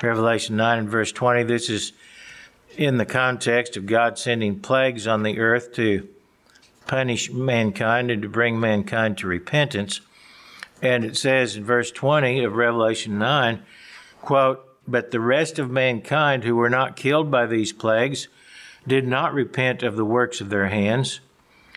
Revelation 0.00 0.56
9 0.56 0.78
and 0.78 0.88
verse 0.88 1.10
20, 1.10 1.42
this 1.44 1.68
is 1.68 1.92
in 2.76 2.96
the 2.98 3.06
context 3.06 3.76
of 3.76 3.86
God 3.86 4.18
sending 4.18 4.60
plagues 4.60 5.08
on 5.08 5.24
the 5.24 5.40
earth 5.40 5.72
to 5.74 6.08
punish 6.86 7.32
mankind 7.32 8.10
and 8.10 8.22
to 8.22 8.28
bring 8.28 8.60
mankind 8.60 9.18
to 9.18 9.26
repentance. 9.26 10.00
And 10.84 11.02
it 11.02 11.16
says 11.16 11.56
in 11.56 11.64
verse 11.64 11.90
20 11.90 12.44
of 12.44 12.56
Revelation 12.56 13.18
9, 13.18 13.62
quote, 14.20 14.62
But 14.86 15.10
the 15.10 15.18
rest 15.18 15.58
of 15.58 15.70
mankind 15.70 16.44
who 16.44 16.56
were 16.56 16.68
not 16.68 16.94
killed 16.94 17.30
by 17.30 17.46
these 17.46 17.72
plagues 17.72 18.28
did 18.86 19.08
not 19.08 19.32
repent 19.32 19.82
of 19.82 19.96
the 19.96 20.04
works 20.04 20.42
of 20.42 20.50
their 20.50 20.68
hands, 20.68 21.20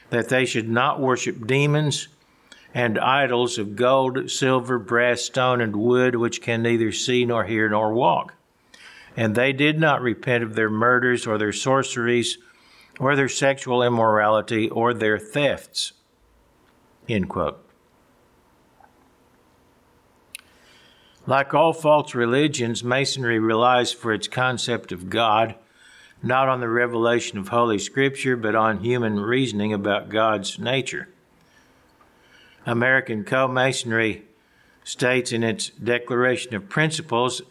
that 0.10 0.28
they 0.28 0.46
should 0.46 0.68
not 0.68 1.00
worship 1.00 1.48
demons 1.48 2.10
and 2.74 3.00
idols 3.00 3.58
of 3.58 3.78
gold, 3.78 4.30
silver, 4.30 4.78
brass, 4.78 5.22
stone, 5.22 5.62
and 5.62 5.78
wood, 5.78 6.18
which 6.18 6.42
can 6.42 6.62
neither 6.62 6.92
see 6.92 7.24
nor 7.24 7.46
hear 7.46 7.70
nor 7.70 7.94
walk. 7.94 8.34
And 9.16 9.36
they 9.36 9.54
did 9.54 9.80
not 9.80 10.02
repent 10.02 10.44
of 10.44 10.56
their 10.56 10.70
murders 10.70 11.26
or 11.26 11.38
their 11.38 11.54
sorceries 11.54 12.38
or 13.00 13.16
their 13.16 13.30
sexual 13.30 13.82
immorality 13.82 14.70
or 14.70 14.94
their 14.94 15.18
thefts. 15.18 15.94
End 17.08 17.30
quote. 17.30 17.67
Like 21.28 21.54
all 21.54 21.74
false 21.74 22.16
religions, 22.16 22.84
Masonry 22.84 23.38
relies 23.38 23.92
for 23.92 24.14
its 24.14 24.30
concept 24.30 24.92
of 24.92 25.10
God 25.10 25.56
not 26.24 26.50
on 26.50 26.62
the 26.62 26.70
revelation 26.70 27.38
of 27.38 27.50
Holy 27.50 27.78
Scripture, 27.78 28.36
but 28.36 28.56
on 28.56 28.80
human 28.80 29.20
reasoning 29.20 29.74
about 29.74 30.10
God's 30.10 30.58
nature. 30.58 31.10
American 32.66 33.24
Co 33.24 33.48
Masonry 33.48 34.24
states 34.84 35.32
in 35.32 35.44
its 35.44 35.70
Declaration 35.70 36.56
of 36.56 36.70
Principles 36.70 37.42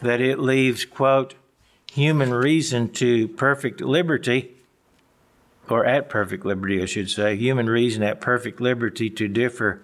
that 0.00 0.20
it 0.20 0.38
leaves, 0.38 0.84
quote, 0.84 1.34
human 1.92 2.32
reason 2.32 2.88
to 2.90 3.28
perfect 3.28 3.80
liberty 3.80 4.54
or 5.68 5.84
at 5.84 6.08
perfect 6.08 6.46
liberty, 6.46 6.80
I 6.80 6.86
should 6.86 7.10
say, 7.10 7.36
human 7.36 7.68
reason 7.68 8.02
at 8.02 8.20
perfect 8.20 8.60
liberty 8.60 9.10
to 9.10 9.28
differ 9.28 9.82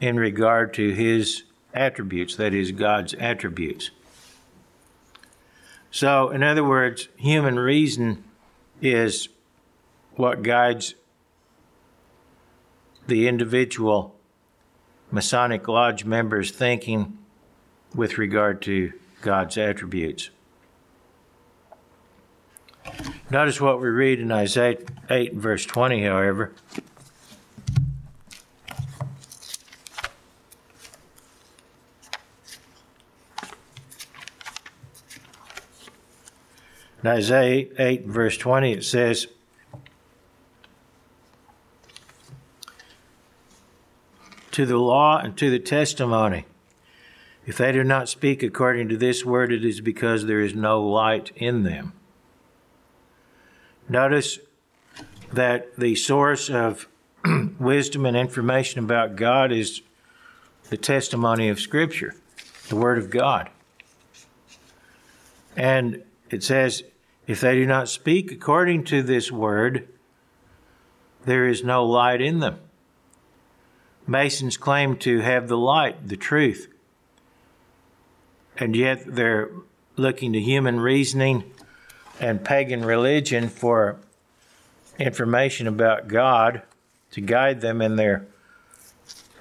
in 0.00 0.16
regard 0.16 0.74
to 0.74 0.92
his 0.92 1.42
attributes, 1.74 2.36
that 2.36 2.54
is, 2.54 2.72
God's 2.72 3.14
attributes. 3.14 3.90
So, 5.90 6.30
in 6.30 6.42
other 6.42 6.64
words, 6.64 7.08
human 7.16 7.58
reason 7.58 8.24
is 8.80 9.28
what 10.16 10.42
guides 10.42 10.94
the 13.06 13.28
individual 13.28 14.14
Masonic 15.10 15.68
Lodge 15.68 16.04
member's 16.04 16.50
thinking 16.50 17.18
with 17.94 18.18
regard 18.18 18.62
to 18.62 18.92
God's 19.20 19.56
attributes. 19.56 20.30
Notice 23.30 23.60
what 23.60 23.80
we 23.80 23.88
read 23.88 24.20
in 24.20 24.30
Isaiah 24.32 24.78
8, 25.08 25.34
verse 25.34 25.64
20, 25.64 26.04
however. 26.04 26.52
In 37.04 37.10
Isaiah 37.10 37.66
8, 37.78 38.06
verse 38.06 38.38
20, 38.38 38.72
it 38.72 38.82
says, 38.82 39.26
To 44.52 44.64
the 44.64 44.78
law 44.78 45.18
and 45.18 45.36
to 45.36 45.50
the 45.50 45.58
testimony. 45.58 46.46
If 47.44 47.58
they 47.58 47.72
do 47.72 47.84
not 47.84 48.08
speak 48.08 48.42
according 48.42 48.88
to 48.88 48.96
this 48.96 49.22
word, 49.22 49.52
it 49.52 49.66
is 49.66 49.82
because 49.82 50.24
there 50.24 50.40
is 50.40 50.54
no 50.54 50.82
light 50.82 51.30
in 51.36 51.64
them. 51.64 51.92
Notice 53.86 54.38
that 55.30 55.76
the 55.76 55.96
source 55.96 56.48
of 56.48 56.88
wisdom 57.58 58.06
and 58.06 58.16
information 58.16 58.82
about 58.82 59.14
God 59.14 59.52
is 59.52 59.82
the 60.70 60.78
testimony 60.78 61.50
of 61.50 61.60
Scripture, 61.60 62.14
the 62.70 62.76
Word 62.76 62.96
of 62.96 63.10
God. 63.10 63.50
And 65.54 66.02
it 66.30 66.42
says, 66.42 66.82
if 67.26 67.40
they 67.40 67.54
do 67.54 67.66
not 67.66 67.88
speak 67.88 68.30
according 68.30 68.84
to 68.84 69.02
this 69.02 69.32
Word, 69.32 69.88
there 71.24 71.46
is 71.46 71.64
no 71.64 71.84
light 71.84 72.20
in 72.20 72.40
them. 72.40 72.58
Masons 74.06 74.56
claim 74.56 74.96
to 74.98 75.20
have 75.20 75.48
the 75.48 75.56
light, 75.56 76.08
the 76.08 76.16
truth, 76.16 76.68
and 78.58 78.76
yet 78.76 79.02
they're 79.06 79.50
looking 79.96 80.32
to 80.32 80.40
human 80.40 80.80
reasoning 80.80 81.44
and 82.20 82.44
pagan 82.44 82.84
religion 82.84 83.48
for 83.48 83.96
information 84.98 85.66
about 85.66 86.08
God 86.08 86.62
to 87.12 87.20
guide 87.20 87.60
them 87.60 87.80
in 87.80 87.96
their 87.96 88.26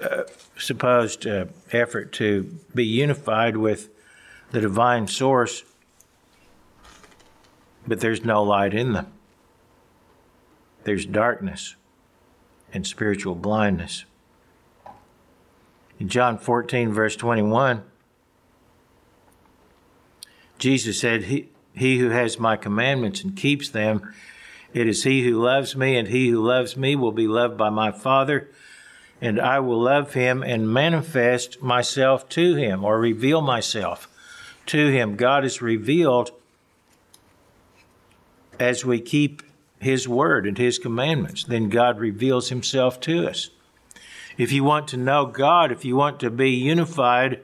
uh, 0.01 0.23
supposed 0.57 1.27
uh, 1.27 1.45
effort 1.71 2.11
to 2.13 2.43
be 2.73 2.85
unified 2.85 3.57
with 3.57 3.89
the 4.51 4.61
divine 4.61 5.07
source, 5.07 5.63
but 7.87 7.99
there's 7.99 8.23
no 8.23 8.43
light 8.43 8.73
in 8.73 8.93
them. 8.93 9.07
There's 10.83 11.05
darkness 11.05 11.75
and 12.73 12.85
spiritual 12.85 13.35
blindness. 13.35 14.05
In 15.99 16.09
John 16.09 16.37
14, 16.37 16.91
verse 16.91 17.15
21, 17.15 17.83
Jesus 20.57 20.99
said, 20.99 21.23
he, 21.25 21.49
he 21.73 21.99
who 21.99 22.09
has 22.09 22.39
my 22.39 22.55
commandments 22.55 23.23
and 23.23 23.35
keeps 23.35 23.69
them, 23.69 24.13
it 24.73 24.87
is 24.87 25.03
he 25.03 25.23
who 25.23 25.41
loves 25.41 25.75
me, 25.75 25.95
and 25.97 26.07
he 26.07 26.29
who 26.29 26.41
loves 26.41 26.75
me 26.75 26.95
will 26.95 27.11
be 27.11 27.27
loved 27.27 27.57
by 27.57 27.69
my 27.69 27.91
Father, 27.91 28.49
and 29.21 29.39
I 29.39 29.59
will 29.59 29.79
love 29.79 30.13
him 30.13 30.41
and 30.41 30.73
manifest 30.73 31.61
myself 31.61 32.27
to 32.29 32.55
him, 32.55 32.83
or 32.83 32.99
reveal 32.99 33.41
myself 33.41 34.07
to 34.65 34.87
him. 34.87 35.15
God 35.15 35.45
is 35.45 35.61
revealed 35.61 36.31
as 38.59 38.85
we 38.85 39.01
keep 39.01 39.43
his 39.79 40.07
word 40.07 40.47
and 40.47 40.57
his 40.57 40.79
commandments. 40.79 41.43
Then 41.43 41.69
God 41.69 41.99
reveals 41.99 42.49
himself 42.49 42.99
to 43.01 43.27
us. 43.27 43.49
If 44.37 44.51
you 44.51 44.63
want 44.63 44.87
to 44.89 44.97
know 44.97 45.25
God, 45.25 45.71
if 45.71 45.85
you 45.85 45.95
want 45.95 46.19
to 46.21 46.29
be 46.29 46.51
unified 46.51 47.41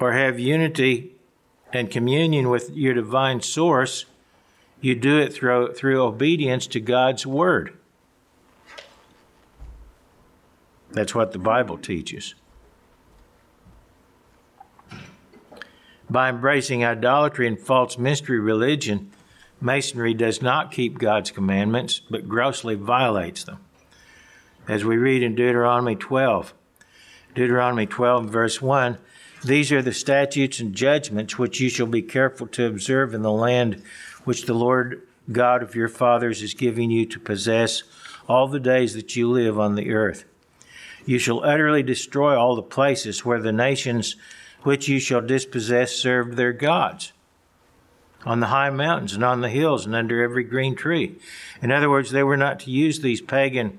or 0.00 0.12
have 0.12 0.38
unity 0.38 1.12
and 1.72 1.90
communion 1.90 2.48
with 2.48 2.70
your 2.70 2.94
divine 2.94 3.42
source, 3.42 4.06
you 4.80 4.94
do 4.94 5.18
it 5.18 5.32
through, 5.32 5.74
through 5.74 6.02
obedience 6.02 6.66
to 6.68 6.80
God's 6.80 7.26
word. 7.26 7.76
That's 10.90 11.14
what 11.14 11.32
the 11.32 11.38
Bible 11.38 11.78
teaches. 11.78 12.34
By 16.10 16.30
embracing 16.30 16.84
idolatry 16.84 17.46
and 17.46 17.60
false 17.60 17.98
mystery 17.98 18.40
religion, 18.40 19.10
Masonry 19.60 20.14
does 20.14 20.40
not 20.40 20.72
keep 20.72 20.98
God's 20.98 21.30
commandments, 21.30 22.00
but 22.10 22.28
grossly 22.28 22.74
violates 22.74 23.44
them. 23.44 23.58
As 24.68 24.84
we 24.84 24.96
read 24.96 25.22
in 25.22 25.34
Deuteronomy 25.34 25.96
12, 25.96 26.54
Deuteronomy 27.34 27.86
12, 27.86 28.30
verse 28.30 28.62
1 28.62 28.98
these 29.44 29.70
are 29.70 29.82
the 29.82 29.92
statutes 29.92 30.58
and 30.58 30.74
judgments 30.74 31.38
which 31.38 31.60
you 31.60 31.68
shall 31.68 31.86
be 31.86 32.02
careful 32.02 32.48
to 32.48 32.66
observe 32.66 33.14
in 33.14 33.22
the 33.22 33.32
land 33.32 33.82
which 34.24 34.46
the 34.46 34.54
Lord 34.54 35.06
God 35.30 35.62
of 35.62 35.76
your 35.76 35.88
fathers 35.88 36.42
is 36.42 36.54
giving 36.54 36.90
you 36.90 37.06
to 37.06 37.20
possess 37.20 37.84
all 38.28 38.48
the 38.48 38.58
days 38.58 38.94
that 38.94 39.14
you 39.14 39.30
live 39.30 39.58
on 39.58 39.76
the 39.76 39.92
earth. 39.92 40.24
You 41.06 41.18
shall 41.18 41.44
utterly 41.44 41.84
destroy 41.84 42.36
all 42.36 42.56
the 42.56 42.62
places 42.62 43.24
where 43.24 43.40
the 43.40 43.52
nations 43.52 44.16
which 44.62 44.88
you 44.88 44.98
shall 44.98 45.20
dispossess 45.20 45.94
served 45.94 46.36
their 46.36 46.52
gods, 46.52 47.12
on 48.24 48.40
the 48.40 48.46
high 48.46 48.70
mountains 48.70 49.14
and 49.14 49.24
on 49.24 49.40
the 49.40 49.48
hills 49.48 49.86
and 49.86 49.94
under 49.94 50.22
every 50.22 50.44
green 50.44 50.74
tree. 50.74 51.16
In 51.62 51.70
other 51.70 51.88
words, 51.88 52.10
they 52.10 52.22
were 52.22 52.36
not 52.36 52.60
to 52.60 52.70
use 52.70 53.00
these 53.00 53.20
pagan 53.20 53.78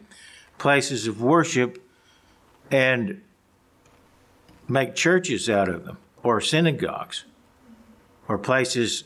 places 0.57 1.07
of 1.07 1.21
worship 1.21 1.83
and 2.71 3.21
make 4.67 4.95
churches 4.95 5.49
out 5.49 5.67
of 5.67 5.85
them 5.85 5.97
or 6.23 6.39
synagogues 6.39 7.25
or 8.27 8.37
places 8.37 9.05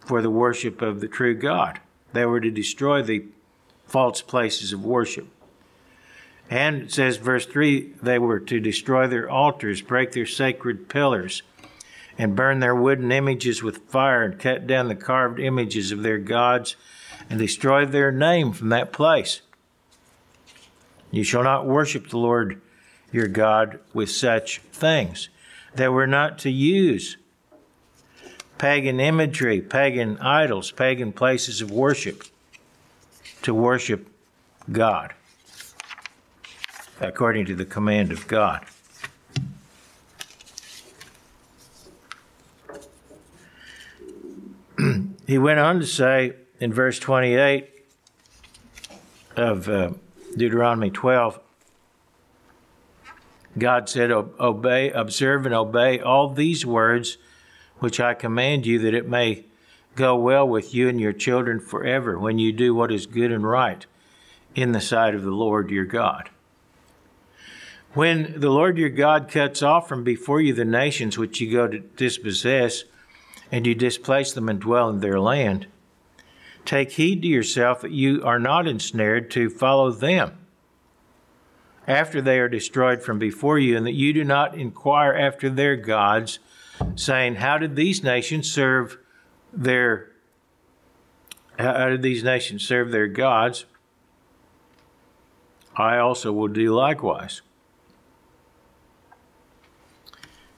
for 0.00 0.20
the 0.20 0.30
worship 0.30 0.82
of 0.82 1.00
the 1.00 1.08
true 1.08 1.34
God. 1.34 1.80
They 2.12 2.26
were 2.26 2.40
to 2.40 2.50
destroy 2.50 3.02
the 3.02 3.26
false 3.86 4.22
places 4.22 4.72
of 4.72 4.84
worship. 4.84 5.28
And 6.48 6.82
it 6.82 6.92
says, 6.92 7.16
verse 7.16 7.46
3 7.46 7.94
they 8.02 8.18
were 8.18 8.40
to 8.40 8.58
destroy 8.58 9.06
their 9.06 9.30
altars, 9.30 9.82
break 9.82 10.12
their 10.12 10.26
sacred 10.26 10.88
pillars, 10.88 11.42
and 12.20 12.36
burn 12.36 12.60
their 12.60 12.74
wooden 12.74 13.10
images 13.10 13.62
with 13.62 13.78
fire, 13.88 14.22
and 14.22 14.38
cut 14.38 14.66
down 14.66 14.88
the 14.88 14.94
carved 14.94 15.40
images 15.40 15.90
of 15.90 16.02
their 16.02 16.18
gods, 16.18 16.76
and 17.30 17.38
destroy 17.38 17.86
their 17.86 18.12
name 18.12 18.52
from 18.52 18.68
that 18.68 18.92
place. 18.92 19.40
You 21.10 21.24
shall 21.24 21.42
not 21.42 21.64
worship 21.66 22.10
the 22.10 22.18
Lord 22.18 22.60
your 23.10 23.26
God 23.26 23.80
with 23.94 24.10
such 24.10 24.58
things. 24.70 25.30
That 25.76 25.94
we're 25.94 26.04
not 26.04 26.38
to 26.40 26.50
use 26.50 27.16
pagan 28.58 29.00
imagery, 29.00 29.62
pagan 29.62 30.18
idols, 30.18 30.72
pagan 30.72 31.14
places 31.14 31.62
of 31.62 31.70
worship 31.70 32.24
to 33.40 33.54
worship 33.54 34.06
God 34.70 35.14
according 37.00 37.46
to 37.46 37.54
the 37.54 37.64
command 37.64 38.12
of 38.12 38.28
God. 38.28 38.66
He 45.30 45.38
went 45.38 45.60
on 45.60 45.78
to 45.78 45.86
say 45.86 46.32
in 46.58 46.72
verse 46.72 46.98
28 46.98 47.70
of 49.36 49.68
uh, 49.68 49.92
Deuteronomy 50.36 50.90
12 50.90 51.38
God 53.56 53.88
said, 53.88 54.10
Obey, 54.10 54.90
observe, 54.90 55.46
and 55.46 55.54
obey 55.54 56.00
all 56.00 56.30
these 56.30 56.66
words 56.66 57.16
which 57.78 58.00
I 58.00 58.14
command 58.14 58.66
you, 58.66 58.80
that 58.80 58.92
it 58.92 59.08
may 59.08 59.44
go 59.94 60.16
well 60.16 60.48
with 60.48 60.74
you 60.74 60.88
and 60.88 61.00
your 61.00 61.12
children 61.12 61.60
forever 61.60 62.18
when 62.18 62.40
you 62.40 62.52
do 62.52 62.74
what 62.74 62.90
is 62.90 63.06
good 63.06 63.30
and 63.30 63.48
right 63.48 63.86
in 64.56 64.72
the 64.72 64.80
sight 64.80 65.14
of 65.14 65.22
the 65.22 65.30
Lord 65.30 65.70
your 65.70 65.84
God. 65.84 66.28
When 67.94 68.40
the 68.40 68.50
Lord 68.50 68.78
your 68.78 68.88
God 68.88 69.28
cuts 69.30 69.62
off 69.62 69.88
from 69.88 70.02
before 70.02 70.40
you 70.40 70.54
the 70.54 70.64
nations 70.64 71.16
which 71.16 71.40
you 71.40 71.52
go 71.52 71.68
to 71.68 71.78
dispossess, 71.78 72.82
and 73.50 73.66
you 73.66 73.74
displace 73.74 74.32
them 74.32 74.48
and 74.48 74.60
dwell 74.60 74.88
in 74.88 75.00
their 75.00 75.20
land, 75.20 75.66
take 76.64 76.92
heed 76.92 77.22
to 77.22 77.28
yourself 77.28 77.80
that 77.80 77.92
you 77.92 78.22
are 78.24 78.38
not 78.38 78.66
ensnared 78.66 79.30
to 79.30 79.50
follow 79.50 79.90
them 79.90 80.38
after 81.86 82.20
they 82.20 82.38
are 82.38 82.48
destroyed 82.48 83.02
from 83.02 83.18
before 83.18 83.58
you, 83.58 83.76
and 83.76 83.84
that 83.86 83.94
you 83.94 84.12
do 84.12 84.22
not 84.22 84.54
inquire 84.54 85.12
after 85.12 85.50
their 85.50 85.74
gods, 85.74 86.38
saying, 86.94 87.36
How 87.36 87.58
did 87.58 87.74
these 87.74 88.04
nations 88.04 88.50
serve 88.50 88.98
their 89.52 90.10
how 91.58 91.88
did 91.88 92.00
these 92.00 92.24
nations 92.24 92.66
serve 92.66 92.90
their 92.90 93.06
gods? 93.06 93.66
I 95.76 95.98
also 95.98 96.32
will 96.32 96.48
do 96.48 96.74
likewise. 96.74 97.42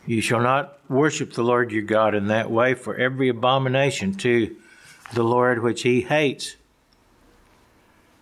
You 0.07 0.21
shall 0.21 0.41
not 0.41 0.79
worship 0.89 1.33
the 1.33 1.45
Lord 1.45 1.71
your 1.71 1.83
God 1.83 2.15
in 2.15 2.27
that 2.27 2.51
way, 2.51 2.75
for 2.75 2.97
every 2.97 3.29
abomination 3.29 4.15
to 4.15 4.57
the 5.15 5.23
Lord 5.23 5.63
which 5.63 5.83
he 5.83 6.03
hates 6.03 6.57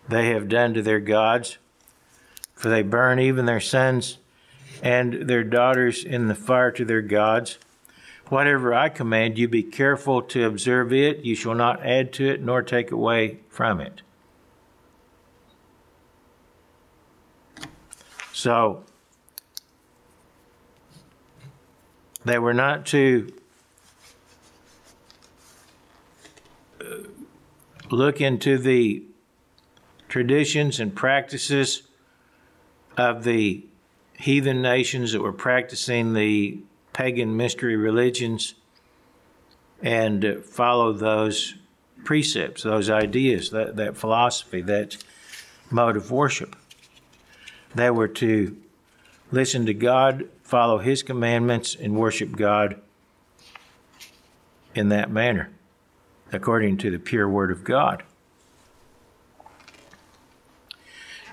they 0.07 0.29
have 0.29 0.49
done 0.49 0.73
to 0.73 0.81
their 0.81 0.99
gods, 0.99 1.57
for 2.53 2.69
they 2.69 2.81
burn 2.81 3.19
even 3.19 3.45
their 3.45 3.61
sons 3.61 4.17
and 4.83 5.27
their 5.27 5.43
daughters 5.43 6.03
in 6.03 6.27
the 6.27 6.35
fire 6.35 6.71
to 6.71 6.85
their 6.85 7.01
gods. 7.01 7.57
Whatever 8.27 8.73
I 8.73 8.89
command 8.89 9.37
you, 9.37 9.47
be 9.47 9.63
careful 9.63 10.21
to 10.21 10.45
observe 10.45 10.93
it. 10.93 11.19
You 11.19 11.35
shall 11.35 11.55
not 11.55 11.85
add 11.85 12.13
to 12.13 12.29
it 12.29 12.41
nor 12.41 12.61
take 12.61 12.91
away 12.91 13.39
from 13.49 13.81
it. 13.81 14.01
So, 18.33 18.83
They 22.23 22.37
were 22.37 22.53
not 22.53 22.85
to 22.87 23.33
uh, 26.79 26.85
look 27.89 28.21
into 28.21 28.57
the 28.57 29.03
traditions 30.07 30.79
and 30.79 30.95
practices 30.95 31.83
of 32.97 33.23
the 33.23 33.65
heathen 34.17 34.61
nations 34.61 35.13
that 35.13 35.21
were 35.21 35.33
practicing 35.33 36.13
the 36.13 36.59
pagan 36.93 37.35
mystery 37.35 37.75
religions 37.75 38.53
and 39.81 40.43
follow 40.43 40.93
those 40.93 41.55
precepts, 42.03 42.63
those 42.63 42.89
ideas, 42.89 43.49
that, 43.49 43.75
that 43.77 43.97
philosophy, 43.97 44.61
that 44.61 44.97
mode 45.71 45.97
of 45.97 46.11
worship. 46.11 46.55
They 47.73 47.89
were 47.89 48.09
to 48.09 48.57
listen 49.31 49.65
to 49.65 49.73
God 49.73 50.27
follow 50.51 50.79
His 50.79 51.01
commandments 51.01 51.75
and 51.75 51.95
worship 51.95 52.35
God 52.35 52.81
in 54.75 54.89
that 54.89 55.09
manner, 55.09 55.49
according 56.33 56.77
to 56.79 56.91
the 56.91 56.99
pure 56.99 57.27
Word 57.29 57.51
of 57.51 57.63
God. 57.63 58.03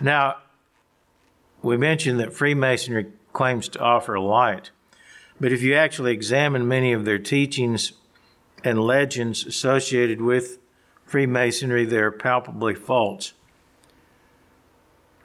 Now, 0.01 0.37
we 1.63 1.77
mentioned 1.77 2.21
that 2.21 2.33
Freemasonry 2.33 3.09
claims 3.33 3.69
to 3.71 3.81
offer 3.81 4.21
light, 4.21 4.71
but 5.41 5.51
if 5.51 5.63
you 5.63 5.75
actually 5.75 6.13
examine 6.13 6.69
many 6.69 6.93
of 6.93 7.05
their 7.05 7.19
teachings 7.19 7.95
and 8.63 8.81
legends 8.81 9.45
associated 9.45 10.23
with 10.23 10.59
Freemasonry, 11.05 11.85
they're 11.85 12.13
palpably 12.13 12.77
false. 12.77 13.33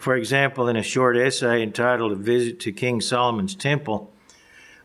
For 0.03 0.17
example, 0.17 0.67
in 0.67 0.75
a 0.75 0.83
short 0.83 1.15
essay 1.15 1.63
entitled 1.63 2.11
A 2.11 2.15
Visit 2.15 2.59
to 2.59 2.73
King 2.73 2.99
Solomon's 2.99 3.55
Temple 3.55 4.11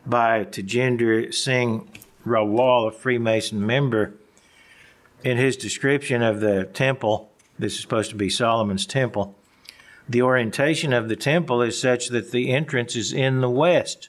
by 0.05 0.45
Tajinder 0.45 1.33
Singh 1.33 1.89
Rawal, 2.25 2.87
a 2.87 2.91
Freemason 2.93 3.65
member, 3.65 4.13
in 5.21 5.35
his 5.35 5.57
description 5.57 6.21
of 6.21 6.39
the 6.39 6.69
temple, 6.71 7.29
this 7.59 7.73
is 7.73 7.81
supposed 7.81 8.11
to 8.11 8.15
be 8.15 8.29
Solomon's 8.29 8.85
temple, 8.85 9.35
the 10.07 10.21
orientation 10.21 10.93
of 10.93 11.09
the 11.09 11.17
temple 11.17 11.61
is 11.61 11.77
such 11.77 12.07
that 12.07 12.31
the 12.31 12.53
entrance 12.53 12.95
is 12.95 13.11
in 13.11 13.41
the 13.41 13.49
west. 13.49 14.07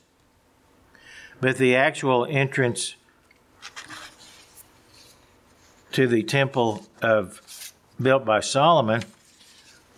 But 1.40 1.56
the 1.56 1.74
actual 1.74 2.24
entrance 2.24 2.94
to 5.90 6.06
the 6.06 6.22
temple 6.22 6.86
of 7.02 7.72
built 8.00 8.24
by 8.24 8.38
Solomon 8.38 9.02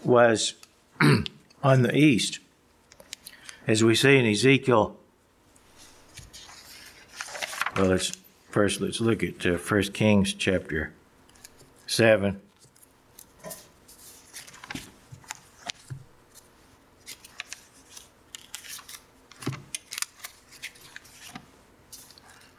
was 0.03 0.55
on 1.62 1.83
the 1.83 1.97
east. 1.97 2.38
As 3.67 3.83
we 3.83 3.95
see 3.95 4.17
in 4.17 4.27
Ezekiel, 4.27 4.97
well, 7.77 7.87
let's 7.87 8.17
first 8.51 8.81
let's 8.81 9.01
look 9.01 9.23
at 9.23 9.47
uh, 9.47 9.57
1 9.57 9.83
Kings 9.93 10.33
chapter 10.35 10.93
7. 11.87 12.41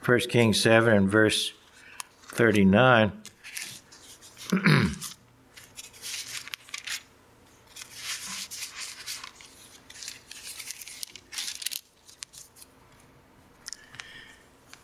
First 0.02 0.30
Kings 0.30 0.60
7 0.60 0.94
and 0.94 1.10
verse 1.10 1.54
39. 2.28 3.14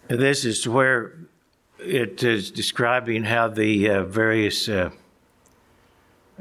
This 0.10 0.43
is 0.43 0.68
where 0.68 1.14
it 1.78 2.24
is 2.24 2.49
describing 2.49 3.26
how 3.26 3.47
the 3.47 3.89
uh, 3.89 4.03
various 4.05 4.68
uh, 4.68 4.89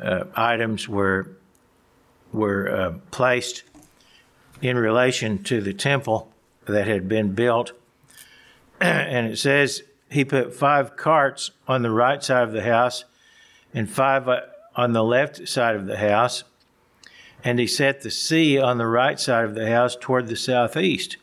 uh, 0.01 0.25
items 0.35 0.89
were 0.89 1.37
were 2.33 2.71
uh, 2.71 2.93
placed 3.11 3.65
in 4.63 4.79
relation 4.79 5.43
to 5.43 5.61
the 5.61 5.75
temple 5.75 6.33
that 6.65 6.87
had 6.87 7.11
been 7.11 7.35
built, 7.35 7.73
and 8.81 9.27
it 9.27 9.37
says 9.37 9.83
he 10.11 10.25
put 10.25 10.55
five 10.55 10.97
carts 10.97 11.51
on 11.67 11.83
the 11.83 11.91
right 11.91 12.25
side 12.25 12.45
of 12.45 12.53
the 12.53 12.63
house 12.63 13.05
and 13.75 13.91
five 13.91 14.27
uh, 14.29 14.41
on 14.77 14.95
the 14.95 15.05
left 15.05 15.47
side 15.47 15.77
of 15.77 15.85
the 15.85 15.99
house, 15.99 16.43
and 17.45 17.59
he 17.59 17.67
set 17.67 18.01
the 18.01 18.11
sea 18.11 18.59
on 18.59 18.79
the 18.79 18.87
right 18.87 19.21
side 19.21 19.45
of 19.45 19.55
the 19.55 19.69
house 19.71 19.95
toward 19.95 20.27
the 20.27 20.37
southeast. 20.37 21.19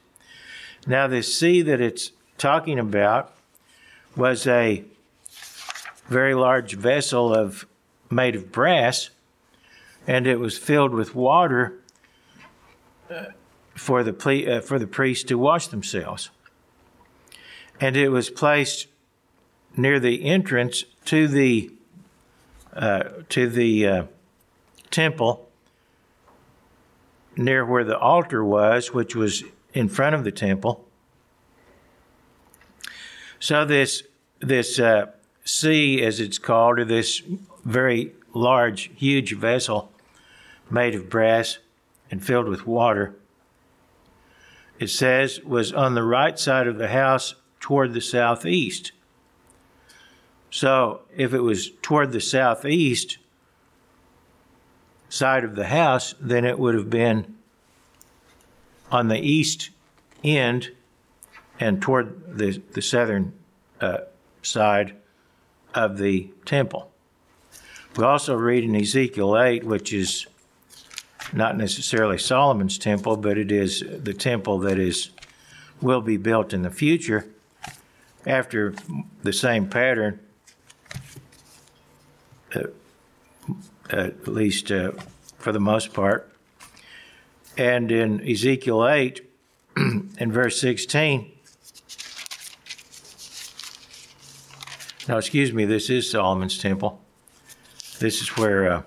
Now, 0.85 1.07
this 1.07 1.35
sea 1.35 1.63
that 1.63 1.81
it's 1.81 2.11
talking 2.37 2.79
about 2.79 3.33
was 4.15 4.47
a 4.47 4.83
very 6.07 6.33
large 6.35 6.75
vessel 6.75 7.33
of 7.33 7.65
made 8.09 8.35
of 8.35 8.51
brass, 8.51 9.09
and 10.07 10.27
it 10.27 10.39
was 10.39 10.57
filled 10.57 10.93
with 10.93 11.15
water 11.15 11.73
uh, 13.09 13.25
for 13.73 14.03
the 14.03 14.13
ple- 14.13 14.49
uh, 14.49 14.61
for 14.61 14.79
the 14.79 14.87
priests 14.87 15.23
to 15.25 15.37
wash 15.37 15.67
themselves. 15.67 16.29
and 17.81 17.97
it 17.97 18.09
was 18.09 18.29
placed 18.29 18.87
near 19.75 19.99
the 19.99 20.23
entrance 20.25 20.85
to 21.05 21.27
the 21.27 21.71
uh, 22.73 23.03
to 23.29 23.49
the 23.49 23.87
uh, 23.87 24.03
temple, 24.91 25.49
near 27.37 27.65
where 27.65 27.83
the 27.83 27.97
altar 27.97 28.43
was, 28.43 28.93
which 28.93 29.15
was 29.15 29.43
in 29.73 29.87
front 29.89 30.15
of 30.15 30.23
the 30.23 30.31
temple. 30.31 30.84
So 33.39 33.65
this 33.65 34.03
this 34.39 34.79
uh, 34.79 35.07
sea, 35.43 36.01
as 36.03 36.19
it's 36.19 36.37
called, 36.37 36.79
or 36.79 36.85
this 36.85 37.21
very 37.63 38.13
large, 38.33 38.91
huge 38.95 39.35
vessel 39.35 39.91
made 40.69 40.95
of 40.95 41.09
brass 41.09 41.59
and 42.11 42.23
filled 42.23 42.47
with 42.47 42.67
water, 42.67 43.15
it 44.79 44.89
says, 44.89 45.41
was 45.41 45.71
on 45.71 45.95
the 45.95 46.03
right 46.03 46.37
side 46.37 46.67
of 46.67 46.77
the 46.77 46.89
house 46.89 47.35
toward 47.59 47.93
the 47.93 48.01
southeast. 48.01 48.91
So 50.49 51.01
if 51.15 51.33
it 51.33 51.41
was 51.41 51.71
toward 51.81 52.11
the 52.11 52.21
southeast 52.21 53.17
side 55.09 55.43
of 55.43 55.55
the 55.55 55.67
house, 55.67 56.13
then 56.19 56.45
it 56.45 56.59
would 56.59 56.75
have 56.75 56.89
been 56.89 57.35
on 58.91 59.07
the 59.07 59.19
east 59.19 59.69
end 60.23 60.71
and 61.59 61.81
toward 61.81 62.37
the, 62.37 62.61
the 62.71 62.81
southern 62.81 63.33
uh, 63.81 63.99
side 64.41 64.95
of 65.73 65.97
the 65.97 66.29
temple. 66.45 66.91
We 67.95 68.03
also 68.03 68.35
read 68.35 68.63
in 68.63 68.75
Ezekiel 68.75 69.37
8, 69.37 69.63
which 69.63 69.93
is 69.93 70.27
not 71.33 71.57
necessarily 71.57 72.17
Solomon's 72.17 72.77
temple, 72.77 73.17
but 73.17 73.37
it 73.37 73.51
is 73.51 73.83
the 73.87 74.13
temple 74.13 74.59
that 74.59 74.77
is 74.77 75.11
will 75.81 76.01
be 76.01 76.17
built 76.17 76.53
in 76.53 76.61
the 76.61 76.71
future 76.71 77.25
after 78.25 78.73
the 79.23 79.33
same 79.33 79.67
pattern, 79.67 80.19
uh, 82.55 82.63
at 83.89 84.27
least 84.27 84.71
uh, 84.71 84.91
for 85.37 85.51
the 85.51 85.59
most 85.59 85.93
part. 85.93 86.31
And 87.57 87.91
in 87.91 88.27
Ezekiel 88.27 88.87
8 88.87 89.21
in 89.77 90.31
verse 90.31 90.59
16, 90.59 91.31
no, 95.07 95.17
excuse 95.17 95.53
me, 95.53 95.65
this 95.65 95.89
is 95.89 96.09
Solomon's 96.09 96.57
temple. 96.57 96.99
This 97.99 98.21
is 98.21 98.29
where 98.37 98.71
uh, 98.71 98.81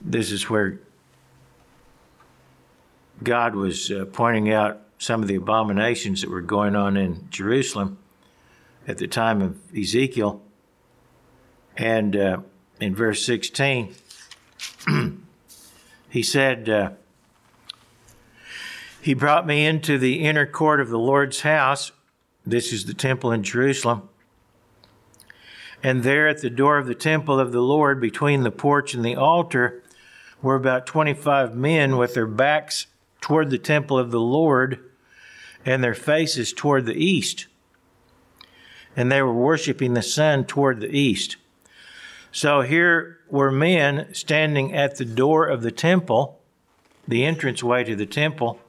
this 0.00 0.30
is 0.30 0.48
where 0.48 0.78
God 3.22 3.54
was 3.54 3.90
uh, 3.90 4.06
pointing 4.12 4.52
out 4.52 4.80
some 4.98 5.22
of 5.22 5.28
the 5.28 5.34
abominations 5.34 6.20
that 6.20 6.30
were 6.30 6.40
going 6.40 6.76
on 6.76 6.96
in 6.96 7.26
Jerusalem 7.30 7.98
at 8.86 8.98
the 8.98 9.08
time 9.08 9.42
of 9.42 9.58
Ezekiel. 9.76 10.40
And 11.76 12.16
uh, 12.16 12.38
in 12.80 12.94
verse 12.94 13.24
16, 13.24 13.94
he 16.10 16.22
said, 16.22 16.68
uh, 16.68 16.90
He 19.02 19.14
brought 19.14 19.46
me 19.46 19.66
into 19.66 19.98
the 19.98 20.20
inner 20.20 20.46
court 20.46 20.80
of 20.80 20.88
the 20.88 20.98
Lord's 20.98 21.40
house. 21.40 21.92
This 22.46 22.72
is 22.72 22.86
the 22.86 22.94
temple 22.94 23.32
in 23.32 23.42
Jerusalem. 23.42 24.08
And 25.82 26.02
there 26.02 26.28
at 26.28 26.42
the 26.42 26.50
door 26.50 26.78
of 26.78 26.86
the 26.86 26.94
temple 26.94 27.40
of 27.40 27.52
the 27.52 27.62
Lord, 27.62 28.00
between 28.00 28.42
the 28.42 28.50
porch 28.50 28.94
and 28.94 29.04
the 29.04 29.16
altar, 29.16 29.82
were 30.42 30.54
about 30.54 30.86
25 30.86 31.54
men 31.54 31.96
with 31.96 32.14
their 32.14 32.26
backs 32.26 32.86
toward 33.20 33.50
the 33.50 33.58
temple 33.58 33.98
of 33.98 34.10
the 34.10 34.20
Lord 34.20 34.78
and 35.64 35.82
their 35.82 35.94
faces 35.94 36.52
toward 36.52 36.86
the 36.86 36.94
east. 36.94 37.46
And 38.96 39.10
they 39.10 39.22
were 39.22 39.32
worshiping 39.32 39.94
the 39.94 40.02
sun 40.02 40.44
toward 40.44 40.80
the 40.80 40.94
east. 40.94 41.36
So 42.32 42.62
here 42.62 43.18
were 43.28 43.50
men 43.50 44.12
standing 44.14 44.74
at 44.74 44.96
the 44.96 45.04
door 45.04 45.46
of 45.46 45.62
the 45.62 45.70
temple, 45.70 46.40
the 47.06 47.24
entranceway 47.24 47.84
to 47.84 47.96
the 47.96 48.06
temple, 48.06 48.60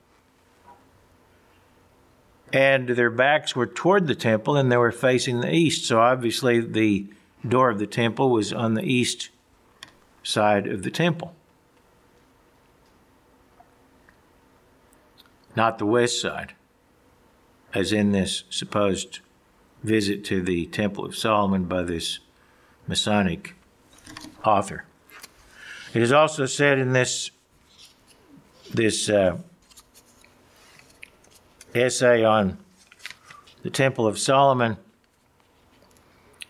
and 2.54 2.89
their 2.89 3.10
backs 3.10 3.56
were 3.56 3.68
toward 3.68 4.08
the 4.08 4.16
temple 4.16 4.58
and 4.58 4.72
they 4.72 4.78
were 4.78 4.91
facing 4.91 5.41
the 5.41 5.54
east. 5.54 5.86
So 5.86 5.99
obviously, 5.99 6.60
the 6.60 7.08
door 7.47 7.70
of 7.70 7.80
the 7.80 7.88
temple 7.88 8.30
was 8.30 8.52
on 8.54 8.74
the 8.74 8.84
east 8.84 9.30
side 10.24 10.68
of 10.68 10.84
the 10.84 10.91
temple. 10.91 11.34
not 15.56 15.78
the 15.78 15.86
west 15.86 16.22
side, 16.22 16.54
as 17.74 17.91
in 17.91 18.12
this 18.12 18.43
supposed 18.49 19.20
visit 19.84 20.24
to 20.26 20.41
the 20.41 20.66
Temple 20.68 21.06
of 21.06 21.16
Solomon 21.16 21.66
by 21.66 21.84
this 21.84 22.20
Masonic 22.88 23.56
author. 24.45 24.86
It 25.93 26.02
is 26.02 26.12
also 26.12 26.45
said 26.45 26.80
in 26.80 26.93
this 26.93 27.32
this 28.74 29.10
uh, 29.10 29.38
essay 31.74 32.24
on 32.24 32.57
the 33.63 33.69
Temple 33.69 34.07
of 34.07 34.17
Solomon 34.17 34.78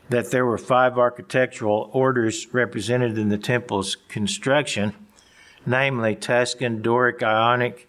that 0.09 0.31
there 0.31 0.45
were 0.45 0.57
five 0.57 0.97
architectural 0.97 1.89
orders 1.93 2.53
represented 2.53 3.17
in 3.17 3.29
the 3.29 3.37
temple's 3.37 3.95
construction, 4.09 4.93
namely 5.65 6.15
Tuscan, 6.15 6.81
Doric, 6.81 7.23
Ionic, 7.23 7.87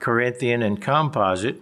Corinthian, 0.00 0.60
and 0.60 0.82
composite. 0.82 1.60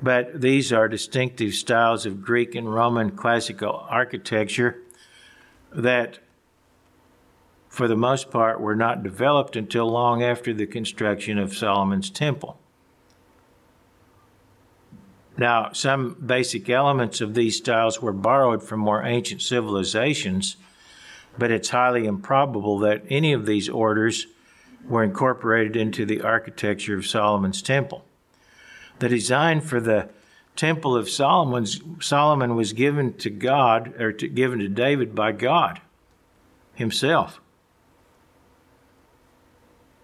But 0.00 0.40
these 0.40 0.72
are 0.72 0.88
distinctive 0.88 1.54
styles 1.54 2.06
of 2.06 2.22
Greek 2.22 2.54
and 2.54 2.72
Roman 2.72 3.10
classical 3.10 3.86
architecture 3.88 4.78
that, 5.72 6.18
for 7.68 7.88
the 7.88 7.96
most 7.96 8.30
part, 8.30 8.60
were 8.60 8.76
not 8.76 9.02
developed 9.02 9.56
until 9.56 9.90
long 9.90 10.22
after 10.22 10.52
the 10.52 10.66
construction 10.66 11.38
of 11.38 11.56
Solomon's 11.56 12.10
temple. 12.10 12.58
Now, 15.36 15.72
some 15.72 16.16
basic 16.24 16.68
elements 16.68 17.20
of 17.20 17.34
these 17.34 17.56
styles 17.56 18.02
were 18.02 18.12
borrowed 18.12 18.62
from 18.62 18.80
more 18.80 19.02
ancient 19.02 19.42
civilizations, 19.42 20.56
but 21.38 21.50
it's 21.50 21.70
highly 21.70 22.06
improbable 22.06 22.78
that 22.80 23.02
any 23.08 23.32
of 23.32 23.46
these 23.46 23.68
orders 23.68 24.26
were 24.86 25.02
incorporated 25.02 25.76
into 25.76 26.04
the 26.04 26.20
architecture 26.20 26.96
of 26.96 27.06
Solomon's 27.06 27.62
temple. 27.62 28.04
The 28.98 29.08
design 29.08 29.60
for 29.60 29.80
the 29.80 30.10
temple 30.54 30.94
of 30.94 31.08
Solomon's, 31.08 31.80
Solomon 32.00 32.54
was 32.54 32.72
given 32.72 33.14
to 33.14 33.30
God, 33.30 33.98
or 34.00 34.12
to, 34.12 34.28
given 34.28 34.58
to 34.58 34.68
David 34.68 35.14
by 35.14 35.32
God 35.32 35.80
himself. 36.74 37.40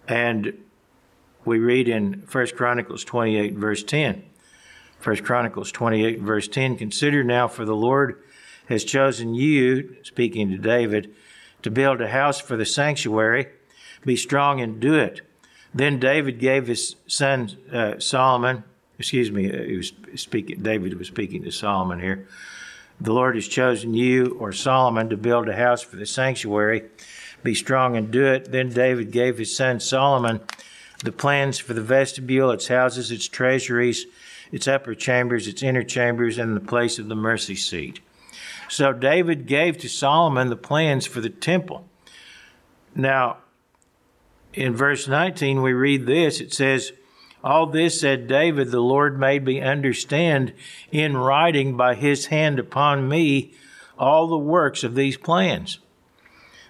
And 0.07 0.57
we 1.45 1.59
read 1.59 1.87
in 1.87 2.23
1 2.31 2.47
Chronicles 2.55 3.03
28, 3.03 3.53
verse 3.53 3.83
10. 3.83 4.23
1 5.03 5.17
Chronicles 5.17 5.71
28, 5.71 6.19
verse 6.19 6.47
10 6.47 6.77
Consider 6.77 7.23
now, 7.23 7.47
for 7.47 7.65
the 7.65 7.75
Lord 7.75 8.21
has 8.67 8.83
chosen 8.83 9.33
you, 9.33 9.95
speaking 10.03 10.49
to 10.49 10.57
David, 10.57 11.13
to 11.61 11.71
build 11.71 12.01
a 12.01 12.09
house 12.09 12.39
for 12.39 12.55
the 12.55 12.65
sanctuary 12.65 13.47
be 14.05 14.15
strong 14.15 14.61
and 14.61 14.79
do 14.79 14.95
it. 14.95 15.21
Then 15.73 15.99
David 15.99 16.39
gave 16.39 16.67
his 16.67 16.95
son 17.07 17.57
uh, 17.71 17.99
Solomon, 17.99 18.63
excuse 18.97 19.31
me, 19.31 19.51
he 19.67 19.77
was 19.77 19.93
speaking, 20.15 20.61
David 20.63 20.97
was 20.97 21.07
speaking 21.07 21.43
to 21.43 21.51
Solomon 21.51 21.99
here. 21.99 22.27
The 23.01 23.13
Lord 23.13 23.35
has 23.35 23.47
chosen 23.47 23.93
you 23.93 24.37
or 24.39 24.51
Solomon 24.51 25.09
to 25.09 25.17
build 25.17 25.47
a 25.47 25.55
house 25.55 25.81
for 25.81 25.95
the 25.95 26.05
sanctuary. 26.05 26.83
Be 27.43 27.55
strong 27.55 27.95
and 27.95 28.11
do 28.11 28.25
it. 28.25 28.51
Then 28.51 28.69
David 28.69 29.11
gave 29.11 29.37
his 29.37 29.55
son 29.55 29.79
Solomon 29.79 30.41
the 31.03 31.13
plans 31.13 31.59
for 31.59 31.73
the 31.73 31.81
vestibule, 31.81 32.51
its 32.51 32.67
houses, 32.67 33.11
its 33.11 33.27
treasuries, 33.29 34.05
its 34.51 34.67
upper 34.67 34.95
chambers, 34.95 35.47
its 35.47 35.63
inner 35.63 35.83
chambers, 35.83 36.37
and 36.37 36.55
the 36.55 36.61
place 36.61 36.99
of 36.99 37.07
the 37.07 37.15
mercy 37.15 37.55
seat. 37.55 37.99
So 38.69 38.93
David 38.93 39.47
gave 39.47 39.77
to 39.79 39.89
Solomon 39.89 40.49
the 40.49 40.55
plans 40.55 41.05
for 41.05 41.21
the 41.21 41.29
temple. 41.29 41.85
Now, 42.95 43.37
in 44.53 44.75
verse 44.75 45.07
19, 45.07 45.61
we 45.61 45.73
read 45.73 46.05
this 46.05 46.39
it 46.39 46.53
says, 46.53 46.91
All 47.43 47.65
this 47.65 47.99
said 47.99 48.27
David, 48.27 48.71
the 48.71 48.79
Lord 48.79 49.19
made 49.19 49.45
me 49.45 49.61
understand 49.61 50.53
in 50.91 51.17
writing 51.17 51.77
by 51.77 51.95
his 51.95 52.27
hand 52.27 52.59
upon 52.59 53.07
me 53.07 53.53
all 53.97 54.27
the 54.27 54.37
works 54.37 54.83
of 54.83 54.95
these 54.95 55.17
plans. 55.17 55.79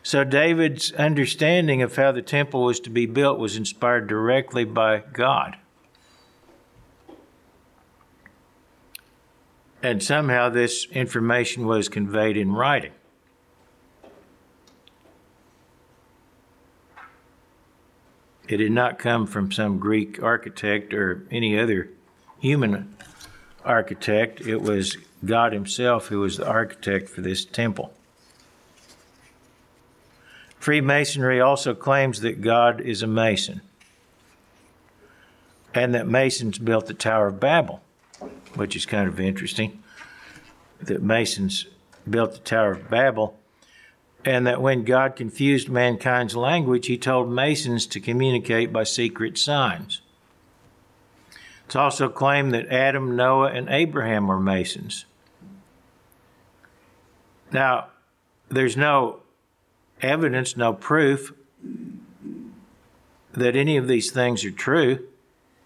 So 0.01 0.23
David's 0.23 0.91
understanding 0.93 1.81
of 1.81 1.95
how 1.95 2.11
the 2.11 2.21
temple 2.21 2.63
was 2.63 2.79
to 2.81 2.89
be 2.89 3.05
built 3.05 3.37
was 3.37 3.57
inspired 3.57 4.07
directly 4.07 4.63
by 4.63 5.03
God. 5.13 5.57
And 9.81 10.03
somehow 10.03 10.49
this 10.49 10.85
information 10.91 11.65
was 11.65 11.87
conveyed 11.87 12.35
in 12.35 12.51
writing. 12.51 12.91
It 18.47 18.57
did 18.57 18.71
not 18.71 18.97
come 18.97 19.27
from 19.27 19.51
some 19.51 19.77
Greek 19.77 20.21
architect 20.21 20.93
or 20.93 21.23
any 21.29 21.57
other 21.57 21.89
human 22.39 22.95
architect, 23.63 24.41
it 24.41 24.61
was 24.61 24.97
God 25.23 25.53
Himself 25.53 26.07
who 26.07 26.21
was 26.21 26.37
the 26.37 26.47
architect 26.47 27.09
for 27.09 27.21
this 27.21 27.45
temple. 27.45 27.93
Freemasonry 30.57 31.39
also 31.39 31.73
claims 31.73 32.21
that 32.21 32.41
God 32.41 32.81
is 32.81 33.01
a 33.01 33.07
mason 33.07 33.61
and 35.73 35.93
that 35.93 36.07
Masons 36.07 36.57
built 36.57 36.87
the 36.87 36.93
Tower 36.93 37.27
of 37.27 37.39
Babel, 37.39 37.81
which 38.55 38.75
is 38.75 38.85
kind 38.85 39.07
of 39.07 39.19
interesting. 39.19 39.83
That 40.81 41.01
Masons 41.01 41.65
built 42.09 42.33
the 42.33 42.39
Tower 42.39 42.71
of 42.71 42.89
Babel, 42.89 43.37
and 44.25 44.45
that 44.47 44.61
when 44.61 44.83
God 44.83 45.15
confused 45.15 45.69
mankind's 45.69 46.35
language, 46.35 46.87
he 46.87 46.97
told 46.97 47.29
Masons 47.29 47.85
to 47.87 47.99
communicate 47.99 48.73
by 48.73 48.83
secret 48.83 49.37
signs. 49.37 50.01
It's 51.65 51.75
also 51.75 52.09
claimed 52.09 52.53
that 52.53 52.67
Adam, 52.67 53.15
Noah, 53.15 53.51
and 53.51 53.69
Abraham 53.69 54.27
were 54.27 54.39
Masons. 54.39 55.05
Now, 57.51 57.89
there's 58.49 58.75
no 58.75 59.21
evidence, 60.01 60.57
no 60.57 60.73
proof 60.73 61.33
that 63.31 63.55
any 63.55 63.77
of 63.77 63.87
these 63.87 64.11
things 64.11 64.43
are 64.43 64.51
true. 64.51 65.07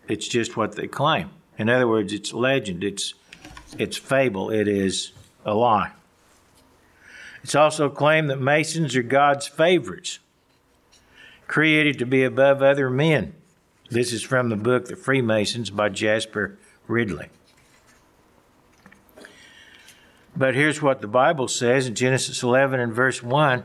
It's 0.07 0.27
just 0.27 0.57
what 0.57 0.75
they 0.75 0.87
claim. 0.87 1.29
In 1.57 1.69
other 1.69 1.87
words, 1.87 2.13
it's 2.13 2.33
legend, 2.33 2.83
it's, 2.83 3.13
it's 3.77 3.97
fable, 3.97 4.49
it 4.49 4.67
is 4.67 5.11
a 5.45 5.53
lie. 5.53 5.91
It's 7.43 7.55
also 7.55 7.89
claimed 7.89 8.29
that 8.29 8.39
Masons 8.39 8.95
are 8.95 9.03
God's 9.03 9.47
favorites, 9.47 10.19
created 11.47 11.99
to 11.99 12.05
be 12.05 12.23
above 12.23 12.61
other 12.61 12.89
men. 12.89 13.35
This 13.89 14.13
is 14.13 14.23
from 14.23 14.49
the 14.49 14.55
book 14.55 14.85
The 14.85 14.95
Freemasons 14.95 15.69
by 15.69 15.89
Jasper 15.89 16.57
Ridley. 16.87 17.29
But 20.35 20.55
here's 20.55 20.81
what 20.81 21.01
the 21.01 21.07
Bible 21.07 21.47
says 21.47 21.85
in 21.85 21.93
Genesis 21.93 22.41
11 22.41 22.79
and 22.79 22.91
verse 22.91 23.21
1. 23.21 23.63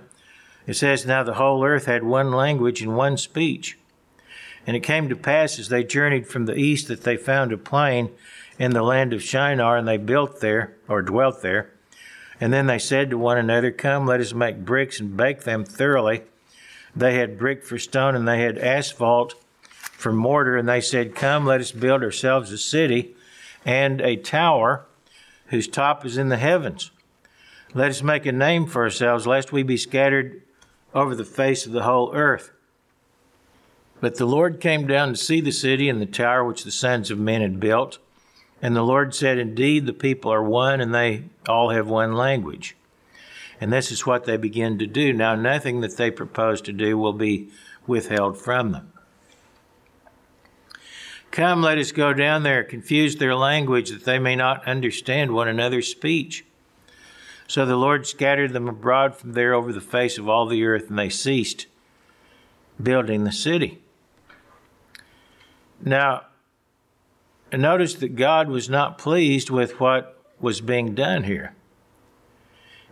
It 0.66 0.74
says, 0.74 1.07
Now 1.07 1.22
the 1.22 1.34
whole 1.34 1.64
earth 1.64 1.86
had 1.86 2.03
one 2.03 2.30
language 2.30 2.82
and 2.82 2.95
one 2.95 3.16
speech. 3.16 3.78
And 4.67 4.77
it 4.77 4.81
came 4.81 5.09
to 5.09 5.17
pass 5.17 5.59
as 5.59 5.69
they 5.69 5.85
journeyed 5.85 6.27
from 6.27 6.47
the 6.47 6.57
east 6.57 6.89
that 6.89 7.05
they 7.05 7.17
found 7.17 7.53
a 7.53 7.59
plain 7.59 8.11
in 8.59 8.73
the 8.73 8.83
land 8.83 9.13
of 9.13 9.23
Shinar, 9.23 9.77
and 9.77 9.87
they 9.87 9.97
built 9.97 10.41
there, 10.41 10.77
or 10.89 11.01
dwelt 11.03 11.43
there. 11.43 11.71
And 12.41 12.53
then 12.53 12.67
they 12.67 12.79
said 12.79 13.11
to 13.11 13.19
one 13.19 13.39
another, 13.39 13.71
Come, 13.71 14.07
let 14.07 14.21
us 14.21 14.33
make 14.35 14.65
bricks 14.65 15.01
and 15.01 15.17
bake 15.17 15.43
them 15.43 15.65
thoroughly. 15.65 16.23
They 16.95 17.15
had 17.15 17.39
brick 17.39 17.65
for 17.65 17.79
stone, 17.79 18.15
and 18.15 18.27
they 18.27 18.43
had 18.43 18.59
asphalt 18.59 19.35
for 19.69 20.13
mortar. 20.13 20.57
And 20.57 20.69
they 20.69 20.81
said, 20.81 21.15
Come, 21.15 21.47
let 21.47 21.61
us 21.61 21.73
build 21.73 22.03
ourselves 22.03 22.53
a 22.53 22.59
city 22.59 23.15
and 23.65 24.01
a 24.01 24.17
tower 24.17 24.87
whose 25.47 25.69
top 25.69 26.05
is 26.05 26.19
in 26.19 26.29
the 26.29 26.37
heavens. 26.37 26.91
Let 27.75 27.91
us 27.91 28.03
make 28.03 28.25
a 28.27 28.33
name 28.33 28.67
for 28.67 28.83
ourselves, 28.83 29.27
lest 29.27 29.53
we 29.53 29.63
be 29.63 29.77
scattered 29.77 30.43
over 30.95 31.15
the 31.15 31.25
face 31.25 31.67
of 31.67 31.73
the 31.73 31.83
whole 31.83 32.15
earth. 32.15 32.51
But 34.01 34.17
the 34.17 34.27
Lord 34.27 34.61
came 34.61 34.87
down 34.87 35.09
to 35.09 35.17
see 35.17 35.41
the 35.41 35.51
city 35.51 35.89
and 35.89 36.01
the 36.01 36.07
tower 36.07 36.45
which 36.45 36.65
the 36.65 36.71
sons 36.71 37.11
of 37.11 37.19
men 37.19 37.41
had 37.41 37.59
built. 37.59 37.99
And 38.63 38.75
the 38.75 38.83
Lord 38.83 39.15
said, 39.15 39.39
Indeed, 39.39 39.87
the 39.87 39.93
people 39.93 40.33
are 40.33 40.43
one, 40.43 40.81
and 40.81 40.95
they 40.95 41.25
all 41.49 41.71
have 41.71 41.89
one 41.89 42.15
language. 42.15 42.77
And 43.61 43.73
this 43.73 43.91
is 43.91 44.07
what 44.07 44.25
they 44.25 44.37
begin 44.37 44.79
to 44.79 44.87
do. 44.87 45.13
Now, 45.13 45.35
nothing 45.35 45.81
that 45.81 45.97
they 45.97 46.11
propose 46.11 46.61
to 46.63 46.73
do 46.73 46.97
will 46.97 47.13
be 47.13 47.51
withheld 47.87 48.39
from 48.39 48.73
them. 48.73 48.93
Come, 51.31 51.63
let 51.63 51.79
us 51.79 51.93
go 51.93 52.13
down 52.13 52.43
there, 52.43 52.65
confuse 52.65 53.17
their 53.17 53.35
language, 53.35 53.91
that 53.91 54.05
they 54.05 54.19
may 54.19 54.35
not 54.35 54.67
understand 54.67 55.33
one 55.33 55.49
another's 55.49 55.89
speech. 55.89 56.45
So 57.47 57.65
the 57.65 57.77
Lord 57.77 58.07
scattered 58.07 58.53
them 58.53 58.69
abroad 58.69 59.15
from 59.15 59.33
there 59.33 59.55
over 59.55 59.73
the 59.73 59.81
face 59.81 60.19
of 60.19 60.29
all 60.29 60.47
the 60.47 60.65
earth, 60.65 60.89
and 60.89 60.99
they 60.99 61.09
ceased 61.09 61.67
building 62.81 63.25
the 63.25 63.33
city. 63.33 63.81
Now, 65.85 66.22
notice 67.53 67.95
that 67.95 68.16
God 68.16 68.49
was 68.49 68.68
not 68.68 68.99
pleased 68.99 69.51
with 69.51 69.81
what 69.81 70.22
was 70.41 70.61
being 70.61 70.95
done 70.95 71.24
here. 71.24 71.55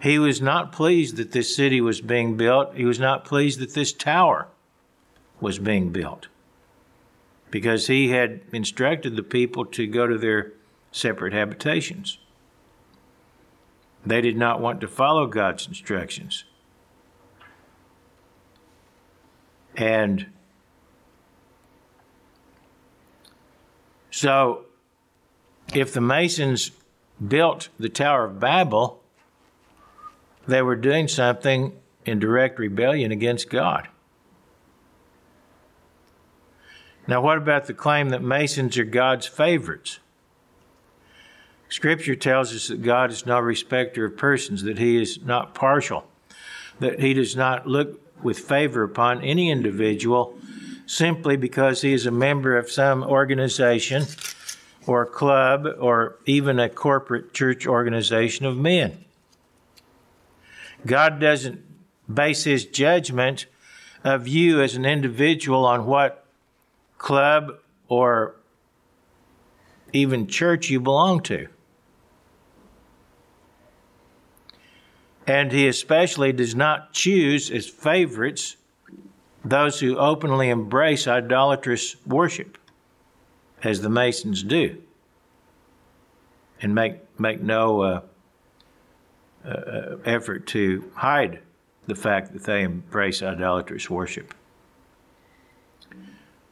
He 0.01 0.19
was 0.19 0.41
not 0.41 0.73
pleased 0.73 1.17
that 1.17 1.33
this 1.33 1.55
city 1.55 1.81
was 1.81 2.01
being 2.01 2.37
built. 2.37 2.75
He 2.75 2.85
was 2.85 3.01
not 3.01 3.25
pleased 3.25 3.61
that 3.61 3.75
this 3.75 3.93
tower 3.93 4.49
was 5.41 5.59
being 5.59 5.91
built 5.91 6.29
because 7.51 7.87
he 7.87 8.11
had 8.11 8.41
instructed 8.53 9.17
the 9.17 9.23
people 9.23 9.65
to 9.65 9.87
go 9.87 10.07
to 10.07 10.19
their 10.19 10.53
separate 10.93 11.33
habitations. 11.33 12.19
They 14.05 14.21
did 14.21 14.37
not 14.37 14.61
want 14.61 14.81
to 14.83 14.89
follow 14.89 15.27
God's 15.27 15.67
instructions. 15.67 16.45
And 19.77 20.27
So, 24.17 24.65
if 25.75 25.93
the 25.93 26.01
Masons 26.01 26.71
built 27.29 27.69
the 27.79 27.91
Tower 27.91 28.25
of 28.25 28.41
Babel, 28.41 29.03
they 30.49 30.63
were 30.63 30.75
doing 30.75 31.07
something 31.07 31.79
in 32.07 32.19
direct 32.19 32.59
rebellion 32.59 33.13
against 33.13 33.51
God. 33.51 33.89
Now, 37.07 37.21
what 37.21 37.37
about 37.37 37.67
the 37.67 37.75
claim 37.75 38.09
that 38.09 38.23
Masons 38.23 38.79
are 38.79 38.85
God's 38.85 39.27
favorites? 39.27 39.99
Scripture 41.69 42.17
tells 42.17 42.55
us 42.55 42.69
that 42.69 42.81
God 42.81 43.11
is 43.11 43.27
no 43.27 43.39
respecter 43.39 44.07
of 44.07 44.17
persons, 44.17 44.63
that 44.63 44.79
He 44.79 44.97
is 44.99 45.21
not 45.27 45.55
partial, 45.55 46.07
that 46.81 47.01
He 47.01 47.13
does 47.13 47.37
not 47.37 47.67
look 47.67 48.01
with 48.23 48.39
favor 48.39 48.83
upon 48.83 49.21
any 49.21 49.51
individual 49.51 50.39
simply 50.87 51.37
because 51.37 51.83
he 51.83 51.93
is 51.93 52.07
a 52.07 52.11
member 52.11 52.57
of 52.57 52.71
some 52.71 53.03
organization 53.03 54.05
or 54.87 55.05
club 55.05 55.67
or 55.81 56.17
even 56.25 56.61
a 56.61 56.69
corporate 56.69 57.35
church 57.35 57.67
organization 57.67 58.47
of 58.47 58.57
men. 58.57 59.05
God 60.87 61.21
doesn't 61.21 61.61
base 62.13 62.45
his 62.45 62.65
judgment 62.65 63.47
of 64.05 64.29
you 64.29 64.63
as 64.63 64.77
an 64.77 64.85
individual 64.85 65.65
on 65.65 65.87
what 65.87 66.25
club 66.99 67.59
or 67.89 68.37
even 69.93 70.29
church 70.29 70.71
you 70.71 70.79
belong 70.79 71.21
to. 71.23 71.49
And 75.27 75.51
he 75.51 75.67
especially 75.67 76.33
does 76.33 76.55
not 76.55 76.93
choose 76.93 77.51
as 77.51 77.69
favorites 77.69 78.57
those 79.51 79.81
who 79.81 79.97
openly 79.97 80.51
embrace 80.51 81.07
idolatrous 81.07 81.97
worship, 82.07 82.59
as 83.63 83.81
the 83.81 83.89
Masons 83.89 84.43
do, 84.43 84.83
and 86.61 86.75
make, 86.75 86.97
make 87.19 87.41
no 87.41 87.81
uh, 87.83 88.01
uh, 89.45 89.97
effort 90.05 90.47
to 90.49 90.91
hide 90.95 91.41
the 91.87 91.95
fact 91.95 92.33
that 92.33 92.45
they 92.45 92.63
embrace 92.63 93.23
idolatrous 93.23 93.89
worship. 93.89 94.35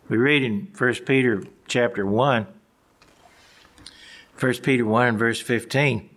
We 0.09 0.17
read 0.17 0.43
in 0.43 0.69
1 0.77 0.95
Peter 1.07 1.43
chapter 1.67 2.07
1, 2.07 2.47
1 4.39 4.55
Peter 4.57 4.85
1 4.85 5.09
and 5.09 5.19
verse 5.19 5.41
15, 5.41 6.11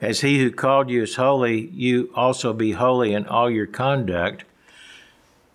As 0.00 0.20
he 0.20 0.38
who 0.38 0.50
called 0.50 0.90
you 0.90 1.02
is 1.02 1.16
holy, 1.16 1.68
you 1.68 2.10
also 2.14 2.52
be 2.52 2.72
holy 2.72 3.14
in 3.14 3.26
all 3.26 3.50
your 3.50 3.66
conduct 3.66 4.44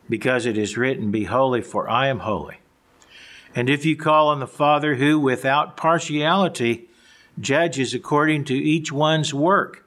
because 0.10 0.46
it 0.46 0.58
is 0.58 0.78
written, 0.78 1.12
Be 1.12 1.26
holy, 1.26 1.62
for 1.62 1.90
I 1.90 2.08
am 2.08 2.20
holy. 2.20 2.58
And 3.56 3.70
if 3.70 3.86
you 3.86 3.96
call 3.96 4.30
on 4.30 4.40
the 4.40 4.48
Father 4.48 4.96
who, 4.96 5.20
without 5.20 5.78
partiality, 5.78 6.90
judges 7.40 7.94
according 7.94 8.46
to 8.46 8.54
each 8.54 8.92
one's 8.92 9.34
work, 9.34 9.86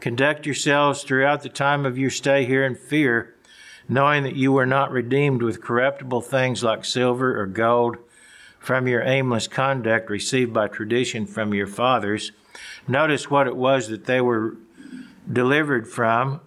conduct 0.00 0.46
yourselves 0.46 1.02
throughout 1.02 1.42
the 1.42 1.48
time 1.48 1.84
of 1.84 1.98
your 1.98 2.10
stay 2.10 2.44
here 2.44 2.64
in 2.64 2.74
fear, 2.74 3.34
knowing 3.88 4.22
that 4.22 4.36
you 4.36 4.52
were 4.52 4.66
not 4.66 4.90
redeemed 4.90 5.42
with 5.42 5.62
corruptible 5.62 6.20
things 6.20 6.62
like 6.62 6.84
silver 6.84 7.40
or 7.40 7.46
gold 7.46 7.96
from 8.58 8.86
your 8.86 9.02
aimless 9.02 9.48
conduct 9.48 10.10
received 10.10 10.52
by 10.52 10.68
tradition 10.68 11.26
from 11.26 11.52
your 11.54 11.66
fathers. 11.66 12.32
Notice 12.86 13.30
what 13.30 13.46
it 13.46 13.56
was 13.56 13.88
that 13.88 14.04
they 14.04 14.20
were 14.20 14.56
delivered 15.30 15.88
from. 15.88 16.40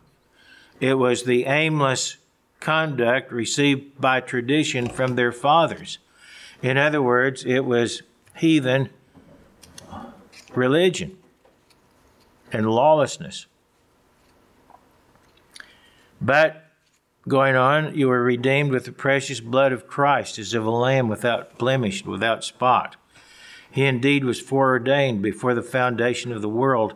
It 0.80 0.94
was 0.96 1.24
the 1.24 1.46
aimless 1.46 2.18
conduct 2.64 3.30
received 3.30 4.00
by 4.00 4.22
tradition 4.22 4.88
from 4.88 5.16
their 5.16 5.34
fathers. 5.34 5.98
In 6.62 6.78
other 6.78 7.02
words, 7.02 7.46
it 7.46 7.66
was 7.66 8.04
heathen 8.38 8.90
religion 10.56 11.18
and 12.54 12.72
lawlessness. 12.72 13.48
But 16.22 16.64
going 17.28 17.58
on, 17.58 17.96
you 17.98 18.08
were 18.08 18.24
redeemed 18.24 18.72
with 18.72 18.86
the 18.86 18.94
precious 18.94 19.42
blood 19.42 19.74
of 19.74 19.88
Christ 19.88 20.40
as 20.40 20.54
of 20.54 20.66
a 20.66 20.72
lamb 20.72 21.10
without 21.10 21.58
blemish, 21.58 22.06
without 22.06 22.46
spot. 22.46 22.96
He 23.70 23.84
indeed 23.86 24.24
was 24.24 24.40
foreordained 24.40 25.22
before 25.22 25.54
the 25.54 25.64
foundation 25.64 26.32
of 26.32 26.42
the 26.42 26.48
world, 26.48 26.94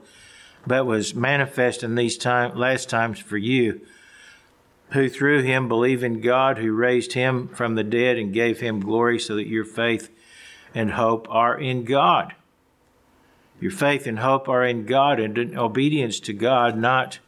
but 0.65 0.86
was 0.86 1.13
manifest 1.13 1.84
in 1.84 1.95
these 1.95 2.18
time, 2.18 2.55
last 2.55 2.89
times 2.89 3.20
for 3.20 3.38
you, 3.38 3.82
who 4.91 5.09
through 5.09 5.43
him 5.43 5.67
believe 5.67 6.03
in 6.03 6.21
God, 6.21 6.57
who 6.57 6.71
raised 6.71 7.13
him 7.13 7.49
from 7.49 7.75
the 7.75 7.83
dead 7.83 8.17
and 8.17 8.33
gave 8.33 8.59
him 8.59 8.79
glory, 8.79 9.19
so 9.19 9.35
that 9.35 9.47
your 9.47 9.65
faith 9.65 10.09
and 10.73 10.91
hope 10.91 11.27
are 11.29 11.57
in 11.59 11.83
God. 11.83 12.33
Your 13.59 13.71
faith 13.71 14.07
and 14.07 14.19
hope 14.19 14.47
are 14.47 14.63
in 14.63 14.85
God 14.85 15.19
and 15.19 15.38
in 15.38 15.57
obedience 15.57 16.19
to 16.21 16.33
God, 16.33 16.77
not 16.77 17.19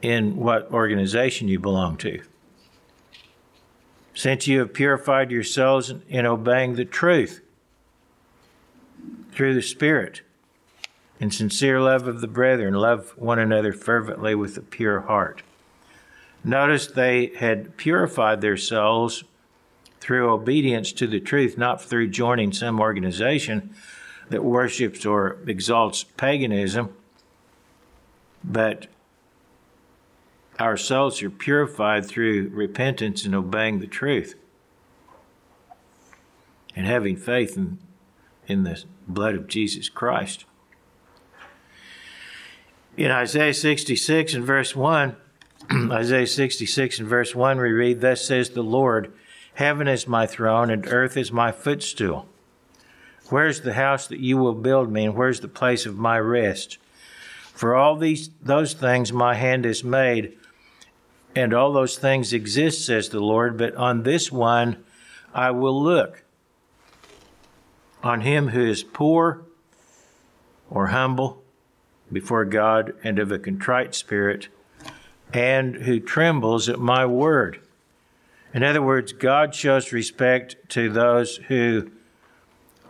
in 0.00 0.36
what 0.36 0.70
organization 0.72 1.48
you 1.48 1.58
belong 1.58 1.96
to. 1.98 2.22
Since 4.14 4.46
you 4.46 4.60
have 4.60 4.72
purified 4.72 5.30
your 5.30 5.42
souls 5.42 5.92
in 6.08 6.26
obeying 6.26 6.74
the 6.74 6.84
truth 6.84 7.42
through 9.32 9.54
the 9.54 9.62
Spirit, 9.62 10.22
in 11.20 11.30
sincere 11.30 11.80
love 11.80 12.08
of 12.08 12.22
the 12.22 12.26
brethren, 12.26 12.74
love 12.74 13.10
one 13.10 13.38
another 13.38 13.74
fervently 13.74 14.34
with 14.34 14.56
a 14.56 14.62
pure 14.62 15.00
heart. 15.00 15.42
Notice 16.42 16.86
they 16.86 17.26
had 17.38 17.76
purified 17.76 18.40
their 18.40 18.56
souls 18.56 19.22
through 20.00 20.32
obedience 20.32 20.92
to 20.92 21.06
the 21.06 21.20
truth, 21.20 21.58
not 21.58 21.82
through 21.82 22.08
joining 22.08 22.52
some 22.52 22.80
organization 22.80 23.74
that 24.30 24.42
worships 24.42 25.04
or 25.04 25.36
exalts 25.46 26.04
paganism, 26.16 26.94
but 28.42 28.86
our 30.58 30.78
souls 30.78 31.22
are 31.22 31.28
purified 31.28 32.06
through 32.06 32.48
repentance 32.48 33.26
and 33.26 33.34
obeying 33.34 33.80
the 33.80 33.86
truth 33.86 34.34
and 36.74 36.86
having 36.86 37.16
faith 37.16 37.58
in, 37.58 37.78
in 38.46 38.62
the 38.62 38.82
blood 39.06 39.34
of 39.34 39.48
Jesus 39.48 39.90
Christ. 39.90 40.46
In 43.00 43.10
Isaiah 43.10 43.54
66 43.54 44.34
and 44.34 44.44
verse 44.44 44.76
1, 44.76 45.16
Isaiah 45.90 46.26
66 46.26 46.98
and 46.98 47.08
verse 47.08 47.34
1, 47.34 47.58
we 47.58 47.70
read, 47.70 48.02
Thus 48.02 48.26
says 48.26 48.50
the 48.50 48.60
Lord, 48.60 49.10
Heaven 49.54 49.88
is 49.88 50.06
my 50.06 50.26
throne 50.26 50.68
and 50.68 50.86
earth 50.86 51.16
is 51.16 51.32
my 51.32 51.50
footstool. 51.50 52.28
Where's 53.30 53.62
the 53.62 53.72
house 53.72 54.06
that 54.08 54.20
you 54.20 54.36
will 54.36 54.52
build 54.52 54.92
me, 54.92 55.06
and 55.06 55.14
where's 55.14 55.40
the 55.40 55.48
place 55.48 55.86
of 55.86 55.96
my 55.96 56.18
rest? 56.18 56.76
For 57.54 57.74
all 57.74 57.96
these 57.96 58.28
those 58.42 58.74
things 58.74 59.14
my 59.14 59.34
hand 59.34 59.64
has 59.64 59.82
made, 59.82 60.36
and 61.34 61.54
all 61.54 61.72
those 61.72 61.96
things 61.96 62.34
exist, 62.34 62.84
says 62.84 63.08
the 63.08 63.20
Lord, 63.20 63.56
but 63.56 63.74
on 63.76 64.02
this 64.02 64.30
one 64.30 64.84
I 65.32 65.52
will 65.52 65.82
look. 65.82 66.22
On 68.02 68.20
him 68.20 68.48
who 68.48 68.66
is 68.66 68.82
poor 68.82 69.46
or 70.68 70.88
humble 70.88 71.39
before 72.12 72.44
God 72.44 72.94
and 73.04 73.18
of 73.18 73.30
a 73.32 73.38
contrite 73.38 73.94
spirit, 73.94 74.48
and 75.32 75.76
who 75.76 76.00
trembles 76.00 76.68
at 76.68 76.78
my 76.78 77.06
word. 77.06 77.60
In 78.52 78.62
other 78.62 78.82
words, 78.82 79.12
God 79.12 79.54
shows 79.54 79.92
respect 79.92 80.56
to 80.70 80.90
those 80.90 81.36
who 81.36 81.90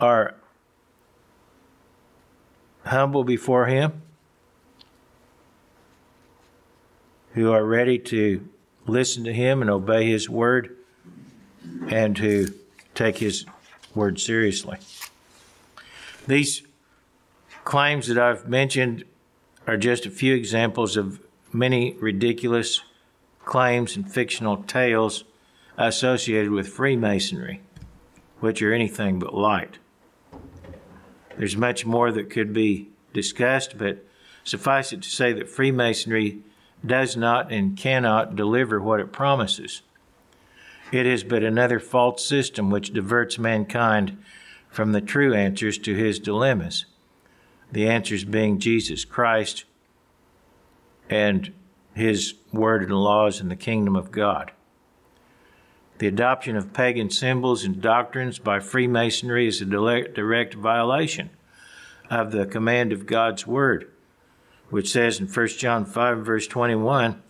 are 0.00 0.34
humble 2.84 3.24
before 3.24 3.66
Him 3.66 4.02
who 7.34 7.52
are 7.52 7.64
ready 7.64 7.98
to 7.98 8.48
listen 8.86 9.24
to 9.24 9.32
him 9.32 9.60
and 9.60 9.70
obey 9.70 10.06
his 10.10 10.28
word 10.28 10.76
and 11.88 12.16
to 12.16 12.52
take 12.94 13.18
his 13.18 13.46
word 13.94 14.18
seriously. 14.18 14.78
These 16.26 16.62
claims 17.64 18.08
that 18.08 18.18
I've 18.18 18.48
mentioned 18.48 19.04
are 19.66 19.76
just 19.76 20.06
a 20.06 20.10
few 20.10 20.34
examples 20.34 20.96
of 20.96 21.20
many 21.52 21.94
ridiculous 21.94 22.80
claims 23.44 23.96
and 23.96 24.12
fictional 24.12 24.58
tales 24.64 25.24
associated 25.76 26.50
with 26.50 26.68
Freemasonry, 26.68 27.60
which 28.40 28.62
are 28.62 28.72
anything 28.72 29.18
but 29.18 29.34
light. 29.34 29.78
There's 31.36 31.56
much 31.56 31.86
more 31.86 32.12
that 32.12 32.30
could 32.30 32.52
be 32.52 32.90
discussed, 33.12 33.78
but 33.78 34.04
suffice 34.44 34.92
it 34.92 35.02
to 35.02 35.10
say 35.10 35.32
that 35.32 35.48
Freemasonry 35.48 36.42
does 36.84 37.16
not 37.16 37.50
and 37.50 37.76
cannot 37.76 38.36
deliver 38.36 38.80
what 38.80 39.00
it 39.00 39.12
promises. 39.12 39.82
It 40.92 41.06
is 41.06 41.24
but 41.24 41.42
another 41.42 41.78
false 41.78 42.24
system 42.24 42.70
which 42.70 42.92
diverts 42.92 43.38
mankind 43.38 44.18
from 44.68 44.92
the 44.92 45.00
true 45.00 45.34
answers 45.34 45.78
to 45.78 45.94
his 45.94 46.18
dilemmas. 46.18 46.86
The 47.72 47.88
answers 47.88 48.24
being 48.24 48.58
Jesus 48.58 49.04
Christ 49.04 49.64
and 51.08 51.52
his 51.94 52.34
word 52.52 52.82
and 52.82 52.92
laws 52.92 53.40
in 53.40 53.48
the 53.48 53.56
kingdom 53.56 53.96
of 53.96 54.10
God. 54.10 54.52
The 55.98 56.06
adoption 56.06 56.56
of 56.56 56.72
pagan 56.72 57.10
symbols 57.10 57.64
and 57.64 57.80
doctrines 57.80 58.38
by 58.38 58.60
Freemasonry 58.60 59.46
is 59.46 59.60
a 59.60 59.66
direct 59.66 60.54
violation 60.54 61.30
of 62.08 62.32
the 62.32 62.46
command 62.46 62.92
of 62.92 63.06
God's 63.06 63.46
word 63.46 63.90
which 64.70 64.90
says 64.90 65.20
in 65.20 65.26
1 65.26 65.48
John 65.48 65.84
5, 65.84 66.18
verse 66.24 66.46
21, 66.46 67.20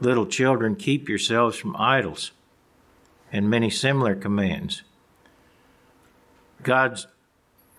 Little 0.00 0.26
children, 0.26 0.74
keep 0.74 1.08
yourselves 1.08 1.56
from 1.56 1.76
idols, 1.76 2.32
and 3.32 3.48
many 3.48 3.70
similar 3.70 4.16
commands. 4.16 4.82
God's 6.62 7.06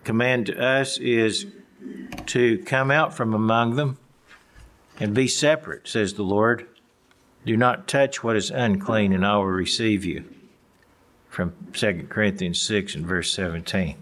command 0.02 0.46
to 0.46 0.58
us 0.58 0.98
is 0.98 1.46
to 2.26 2.58
come 2.58 2.90
out 2.90 3.14
from 3.14 3.34
among 3.34 3.76
them 3.76 3.98
and 4.98 5.14
be 5.14 5.28
separate, 5.28 5.88
says 5.88 6.14
the 6.14 6.22
Lord. 6.22 6.66
Do 7.44 7.56
not 7.56 7.88
touch 7.88 8.22
what 8.22 8.36
is 8.36 8.50
unclean, 8.50 9.12
and 9.12 9.26
I 9.26 9.36
will 9.36 9.46
receive 9.46 10.04
you. 10.04 10.24
From 11.28 11.52
2 11.72 12.06
Corinthians 12.08 12.62
6 12.62 12.94
and 12.94 13.06
verse 13.06 13.32
17. 13.32 13.96